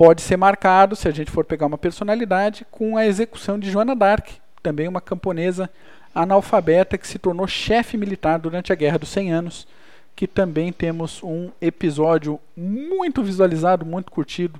pode 0.00 0.22
ser 0.22 0.38
marcado, 0.38 0.96
se 0.96 1.06
a 1.06 1.10
gente 1.10 1.30
for 1.30 1.44
pegar 1.44 1.66
uma 1.66 1.76
personalidade, 1.76 2.66
com 2.70 2.96
a 2.96 3.04
execução 3.04 3.58
de 3.58 3.70
Joana 3.70 3.94
d'Arc, 3.94 4.30
também 4.62 4.88
uma 4.88 4.98
camponesa 5.02 5.68
analfabeta 6.14 6.96
que 6.96 7.06
se 7.06 7.18
tornou 7.18 7.46
chefe 7.46 7.98
militar 7.98 8.38
durante 8.38 8.72
a 8.72 8.74
Guerra 8.74 8.98
dos 8.98 9.10
100 9.10 9.30
Anos, 9.30 9.68
que 10.16 10.26
também 10.26 10.72
temos 10.72 11.22
um 11.22 11.50
episódio 11.60 12.40
muito 12.56 13.22
visualizado, 13.22 13.84
muito 13.84 14.10
curtido, 14.10 14.58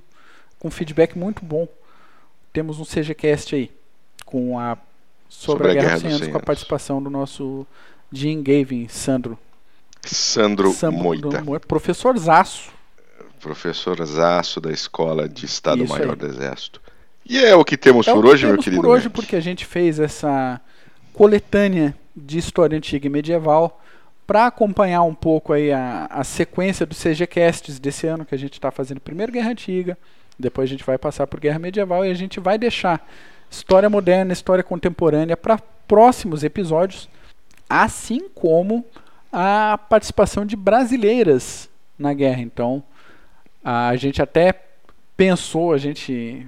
com 0.59 0.69
feedback 0.69 1.17
muito 1.17 1.43
bom. 1.43 1.67
Temos 2.53 2.79
um 2.79 2.85
CGCast 2.85 3.55
aí, 3.55 3.71
com 4.23 4.59
a 4.59 4.77
sobre, 5.27 5.63
sobre 5.63 5.71
a 5.71 5.73
Guerra, 5.73 5.85
Guerra 5.85 5.93
dos 5.95 6.03
100 6.03 6.11
Anos, 6.11 6.27
com 6.27 6.37
a 6.37 6.41
participação 6.41 7.01
do 7.01 7.09
nosso 7.09 7.65
Jim 8.11 8.43
Gavin, 8.43 8.87
Sandro. 8.87 9.39
Sandro, 10.03 10.71
Sandro 10.71 11.01
Moita. 11.43 11.67
Professor 11.67 12.15
Zaço 12.15 12.79
professor 13.41 14.03
Zaço 14.05 14.61
da 14.61 14.71
Escola 14.71 15.27
de 15.27 15.45
Estado 15.45 15.83
Isso 15.83 15.91
Maior 15.91 16.11
aí. 16.11 16.15
do 16.15 16.27
Exército. 16.27 16.81
E 17.25 17.37
é 17.37 17.55
o 17.55 17.65
que 17.65 17.77
temos 17.77 18.07
é 18.07 18.13
por 18.13 18.25
hoje, 18.25 18.43
temos 18.43 18.55
meu 18.55 18.63
querido. 18.63 18.81
por 18.81 18.89
hoje, 18.89 19.09
porque 19.09 19.35
a 19.35 19.41
gente 19.41 19.65
fez 19.65 19.99
essa 19.99 20.61
coletânea 21.13 21.95
de 22.15 22.37
história 22.37 22.77
antiga 22.77 23.07
e 23.07 23.09
medieval 23.09 23.81
para 24.25 24.47
acompanhar 24.47 25.03
um 25.03 25.13
pouco 25.13 25.53
aí 25.53 25.71
a, 25.71 26.05
a 26.09 26.23
sequência 26.23 26.85
dos 26.85 27.01
CGCasts 27.01 27.79
desse 27.79 28.07
ano, 28.07 28.25
que 28.25 28.33
a 28.33 28.37
gente 28.37 28.53
está 28.53 28.71
fazendo 28.71 28.99
primeiro 28.99 29.31
Guerra 29.31 29.51
Antiga, 29.51 29.97
depois 30.39 30.69
a 30.69 30.71
gente 30.71 30.83
vai 30.83 30.97
passar 30.97 31.27
por 31.27 31.39
Guerra 31.39 31.59
Medieval 31.59 32.05
e 32.05 32.11
a 32.11 32.13
gente 32.13 32.39
vai 32.39 32.57
deixar 32.57 33.05
história 33.49 33.89
moderna, 33.89 34.31
história 34.31 34.63
contemporânea 34.63 35.35
para 35.35 35.59
próximos 35.87 36.43
episódios, 36.43 37.09
assim 37.69 38.29
como 38.33 38.85
a 39.31 39.77
participação 39.89 40.45
de 40.45 40.55
brasileiras 40.55 41.69
na 41.97 42.13
guerra. 42.13 42.41
Então, 42.41 42.83
a 43.63 43.95
gente 43.95 44.21
até 44.21 44.53
pensou, 45.15 45.73
a 45.73 45.77
gente 45.77 46.47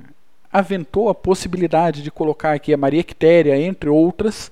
aventou 0.52 1.10
a 1.10 1.16
possibilidade 1.16 2.04
de 2.04 2.12
colocar 2.12 2.54
aqui 2.54 2.74
a 2.74 2.78
Maria 2.78 3.04
Quitéria, 3.04 3.58
entre 3.58 3.90
outras, 3.90 4.52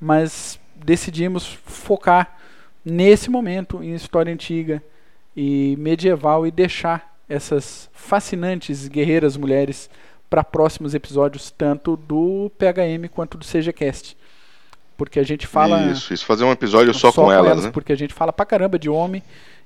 mas 0.00 0.58
decidimos 0.76 1.58
focar 1.64 2.36
nesse 2.84 3.30
momento 3.30 3.82
em 3.82 3.94
história 3.94 4.32
antiga 4.32 4.82
e 5.36 5.76
medieval 5.78 6.46
e 6.46 6.50
deixar 6.50 7.16
essas 7.28 7.88
fascinantes 7.92 8.88
guerreiras 8.88 9.36
mulheres 9.36 9.90
para 10.28 10.44
próximos 10.44 10.94
episódios, 10.94 11.50
tanto 11.50 11.96
do 11.96 12.50
PHM 12.58 13.08
quanto 13.12 13.36
do 13.36 13.44
CGCast. 13.44 14.16
Porque 14.96 15.18
a 15.18 15.22
gente 15.22 15.46
fala. 15.46 15.90
Isso, 15.90 16.12
isso 16.12 16.26
fazer 16.26 16.44
um 16.44 16.52
episódio 16.52 16.92
só, 16.92 17.10
só 17.10 17.24
com, 17.24 17.32
elas, 17.32 17.50
elas, 17.50 17.64
né? 17.64 17.70
Porque 17.70 17.92
a 17.92 17.96
gente 17.96 18.12
fala 18.12 18.32
pra 18.32 18.44
caramba 18.44 18.78
de 18.78 18.90
homem 18.90 19.22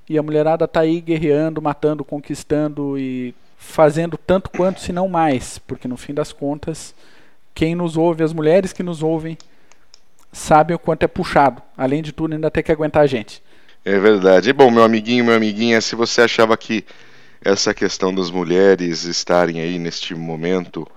e 0.07 0.17
a 0.17 0.23
mulherada 0.23 0.67
tá 0.67 0.81
aí 0.81 1.01
guerreando, 1.01 1.61
matando, 1.61 2.03
conquistando 2.03 2.97
e 2.97 3.33
fazendo 3.57 4.17
tanto 4.17 4.49
quanto, 4.49 4.79
se 4.79 4.91
não 4.91 5.07
mais, 5.07 5.57
porque 5.57 5.87
no 5.87 5.97
fim 5.97 6.13
das 6.13 6.31
contas, 6.31 6.93
quem 7.53 7.73
nos 7.73 7.97
ouve, 7.97 8.23
as 8.23 8.33
mulheres 8.33 8.71
que 8.71 8.83
nos 8.83 9.01
ouvem, 9.01 9.37
sabem 10.31 10.75
o 10.75 10.79
quanto 10.79 11.03
é 11.03 11.07
puxado. 11.07 11.61
Além 11.75 12.03
de 12.03 12.11
tudo, 12.11 12.33
ainda 12.33 12.51
tem 12.51 12.63
que 12.63 12.71
aguentar 12.71 13.03
a 13.03 13.07
gente. 13.07 13.41
É 13.83 13.97
verdade. 13.97 14.49
E 14.49 14.53
bom, 14.53 14.69
meu 14.69 14.83
amiguinho, 14.83 15.25
meu 15.25 15.35
amiguinha, 15.35 15.79
se 15.81 15.95
você 15.95 16.21
achava 16.21 16.55
que 16.57 16.85
essa 17.41 17.73
questão 17.73 18.13
das 18.13 18.29
mulheres 18.29 19.03
estarem 19.03 19.61
aí 19.61 19.77
neste 19.79 20.13
momento 20.15 20.87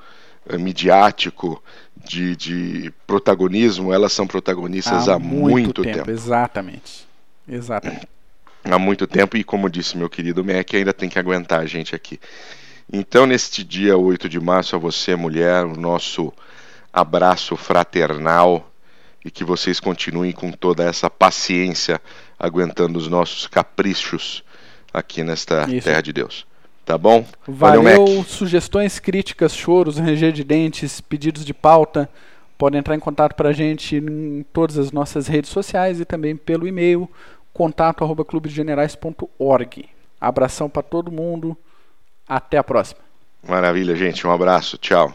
uh, 0.50 0.58
midiático 0.58 1.62
de, 1.96 2.34
de, 2.34 2.92
protagonismo, 3.06 3.92
elas 3.92 4.12
são 4.12 4.26
protagonistas 4.26 5.08
há, 5.08 5.14
há 5.14 5.18
muito, 5.18 5.52
muito 5.52 5.82
tempo. 5.82 5.98
tempo. 5.98 6.10
Exatamente. 6.10 7.06
Exatamente. 7.46 8.08
Há 8.64 8.78
muito 8.78 9.06
tempo, 9.06 9.36
e 9.36 9.44
como 9.44 9.70
disse 9.70 9.96
meu 9.96 10.10
querido 10.10 10.44
Mac, 10.44 10.74
ainda 10.74 10.92
tem 10.92 11.08
que 11.08 11.18
aguentar 11.18 11.60
a 11.60 11.66
gente 11.66 11.94
aqui. 11.94 12.20
Então, 12.92 13.26
neste 13.26 13.62
dia 13.62 13.96
8 13.96 14.28
de 14.28 14.40
março, 14.40 14.74
a 14.74 14.78
você, 14.78 15.14
mulher, 15.14 15.64
o 15.64 15.76
nosso 15.76 16.32
abraço 16.92 17.56
fraternal 17.56 18.70
e 19.24 19.30
que 19.30 19.44
vocês 19.44 19.78
continuem 19.78 20.32
com 20.32 20.50
toda 20.50 20.84
essa 20.84 21.10
paciência 21.10 22.00
aguentando 22.38 22.98
os 22.98 23.08
nossos 23.08 23.46
caprichos 23.46 24.42
aqui 24.92 25.22
nesta 25.22 25.64
Isso. 25.68 25.84
terra 25.84 26.00
de 26.00 26.12
Deus. 26.12 26.46
Tá 26.84 26.96
bom? 26.96 27.26
Valeu, 27.46 27.82
Valeu 27.82 28.24
sugestões, 28.24 28.98
críticas, 28.98 29.54
choros, 29.54 29.98
ranger 29.98 30.32
de 30.32 30.42
dentes, 30.42 31.00
pedidos 31.02 31.44
de 31.44 31.52
pauta, 31.52 32.08
podem 32.56 32.80
entrar 32.80 32.94
em 32.94 33.00
contato 33.00 33.34
para 33.34 33.50
a 33.50 33.52
gente 33.52 33.96
em 33.96 34.44
todas 34.52 34.78
as 34.78 34.90
nossas 34.90 35.28
redes 35.28 35.50
sociais 35.50 36.00
e 36.00 36.06
também 36.06 36.34
pelo 36.34 36.66
e-mail 36.66 37.08
contato@clubedegenerais.org. 37.58 39.88
Abração 40.20 40.70
para 40.70 40.82
todo 40.82 41.10
mundo. 41.10 41.56
Até 42.28 42.56
a 42.56 42.62
próxima. 42.62 43.00
Maravilha, 43.46 43.94
gente. 43.96 44.26
Um 44.26 44.30
abraço. 44.30 44.78
Tchau. 44.78 45.12